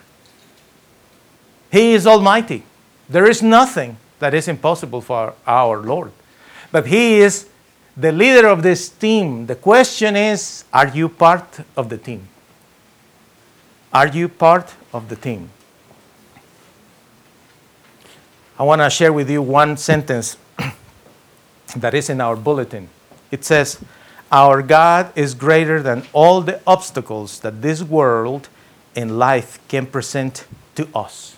He 1.72 1.94
is 1.94 2.08
Almighty. 2.08 2.64
There 3.08 3.30
is 3.30 3.44
nothing 3.44 3.98
that 4.18 4.34
is 4.34 4.48
impossible 4.48 5.02
for 5.02 5.36
our 5.46 5.84
Lord. 5.84 6.12
But 6.72 6.88
He 6.88 7.20
is 7.20 7.48
the 7.98 8.12
leader 8.12 8.48
of 8.48 8.62
this 8.62 8.88
team. 8.90 9.48
The 9.48 9.56
question 9.56 10.16
is 10.16 10.64
are 10.72 10.88
you 10.88 11.10
part 11.10 11.60
of 11.76 11.90
the 11.90 11.98
team? 11.98 12.28
Are 13.92 14.08
you 14.08 14.30
part 14.30 14.74
of 14.94 15.10
the 15.10 15.16
team? 15.16 15.50
I 18.60 18.64
want 18.64 18.82
to 18.82 18.90
share 18.90 19.12
with 19.12 19.30
you 19.30 19.42
one 19.42 19.78
sentence 19.78 20.38
that 21.76 21.94
is 21.94 22.10
in 22.10 22.22
our 22.22 22.36
bulletin. 22.36 22.90
It 23.32 23.44
says, 23.44 23.80
Our 24.32 24.62
God 24.62 25.12
is 25.16 25.34
greater 25.34 25.82
than 25.82 26.04
all 26.14 26.42
the 26.42 26.62
obstacles 26.66 27.40
that 27.42 27.62
this 27.62 27.82
world 27.84 28.50
and 28.96 29.18
life 29.18 29.60
can 29.68 29.86
present 29.86 30.46
to 30.76 30.88
us. 30.94 31.36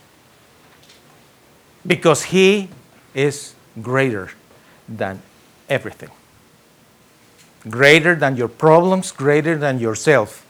Because 1.85 2.25
He 2.25 2.69
is 3.13 3.53
greater 3.81 4.31
than 4.87 5.21
everything. 5.69 6.09
Greater 7.67 8.15
than 8.15 8.37
your 8.37 8.47
problems, 8.47 9.11
greater 9.11 9.57
than 9.57 9.79
yourself. 9.79 10.45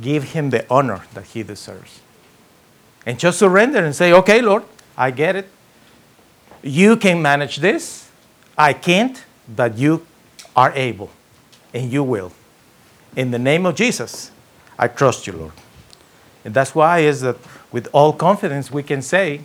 Give 0.00 0.22
Him 0.24 0.50
the 0.50 0.64
honor 0.70 1.02
that 1.14 1.24
He 1.26 1.42
deserves. 1.42 2.00
And 3.04 3.18
just 3.18 3.38
surrender 3.38 3.84
and 3.84 3.94
say, 3.94 4.12
Okay, 4.12 4.40
Lord, 4.40 4.64
I 4.96 5.10
get 5.10 5.36
it. 5.36 5.48
You 6.62 6.96
can 6.96 7.20
manage 7.22 7.56
this. 7.56 8.08
I 8.56 8.72
can't, 8.72 9.22
but 9.54 9.76
you 9.76 10.06
are 10.54 10.72
able, 10.74 11.10
and 11.74 11.92
you 11.92 12.02
will. 12.02 12.32
In 13.14 13.30
the 13.30 13.38
name 13.38 13.66
of 13.66 13.74
Jesus, 13.74 14.30
I 14.78 14.88
trust 14.88 15.26
you, 15.26 15.34
Lord. 15.34 15.52
And 16.44 16.54
that's 16.54 16.74
why 16.74 17.00
is 17.00 17.20
that 17.20 17.36
with 17.70 17.88
all 17.92 18.12
confidence 18.12 18.70
we 18.70 18.82
can 18.82 19.02
say, 19.02 19.42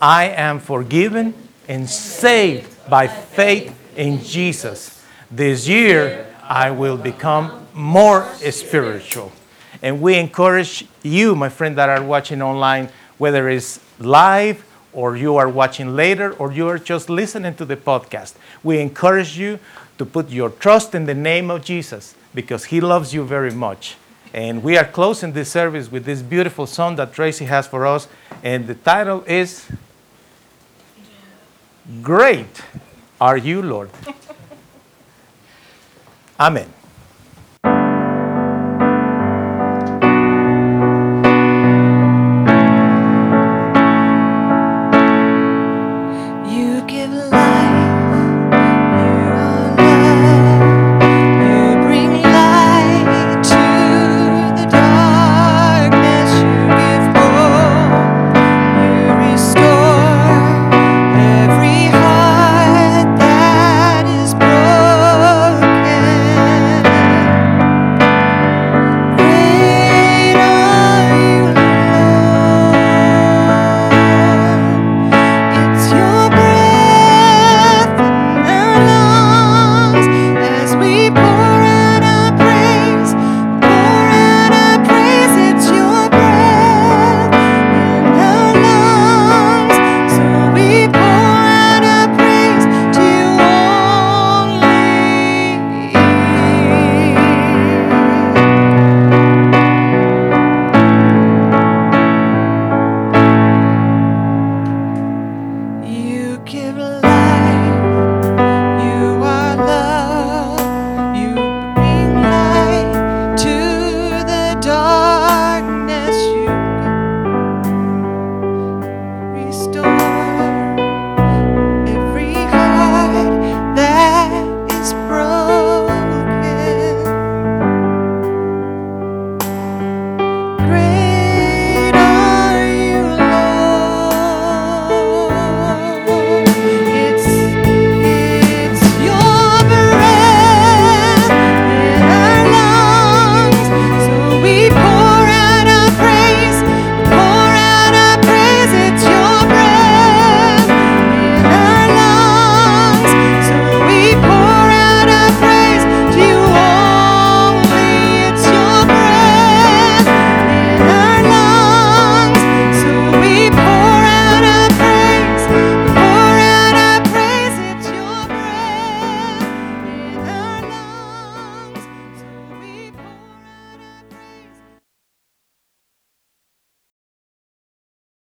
I 0.00 0.24
am 0.24 0.58
forgiven 0.58 1.34
and 1.68 1.88
saved 1.88 2.88
by 2.88 3.06
faith 3.06 3.76
in 3.96 4.22
Jesus. 4.22 5.01
This 5.34 5.66
year 5.66 6.26
I 6.42 6.72
will 6.72 6.98
become 6.98 7.66
more 7.72 8.28
spiritual. 8.50 9.32
And 9.80 10.02
we 10.02 10.16
encourage 10.16 10.84
you, 11.02 11.34
my 11.34 11.48
friend, 11.48 11.74
that 11.78 11.88
are 11.88 12.04
watching 12.04 12.42
online, 12.42 12.90
whether 13.16 13.48
it's 13.48 13.80
live 13.98 14.62
or 14.92 15.16
you 15.16 15.36
are 15.36 15.48
watching 15.48 15.96
later 15.96 16.34
or 16.34 16.52
you 16.52 16.68
are 16.68 16.78
just 16.78 17.08
listening 17.08 17.54
to 17.54 17.64
the 17.64 17.76
podcast. 17.78 18.34
We 18.62 18.78
encourage 18.78 19.38
you 19.38 19.58
to 19.96 20.04
put 20.04 20.28
your 20.28 20.50
trust 20.50 20.94
in 20.94 21.06
the 21.06 21.14
name 21.14 21.50
of 21.50 21.64
Jesus 21.64 22.14
because 22.34 22.66
he 22.66 22.82
loves 22.82 23.14
you 23.14 23.24
very 23.24 23.52
much. 23.52 23.96
And 24.34 24.62
we 24.62 24.76
are 24.76 24.84
closing 24.84 25.32
this 25.32 25.50
service 25.50 25.90
with 25.90 26.04
this 26.04 26.20
beautiful 26.20 26.66
song 26.66 26.96
that 26.96 27.14
Tracy 27.14 27.46
has 27.46 27.66
for 27.66 27.86
us. 27.86 28.06
And 28.42 28.66
the 28.66 28.74
title 28.74 29.24
is 29.26 29.66
Great 32.02 32.62
Are 33.18 33.38
You, 33.38 33.62
Lord. 33.62 33.88
Amen. 36.42 36.81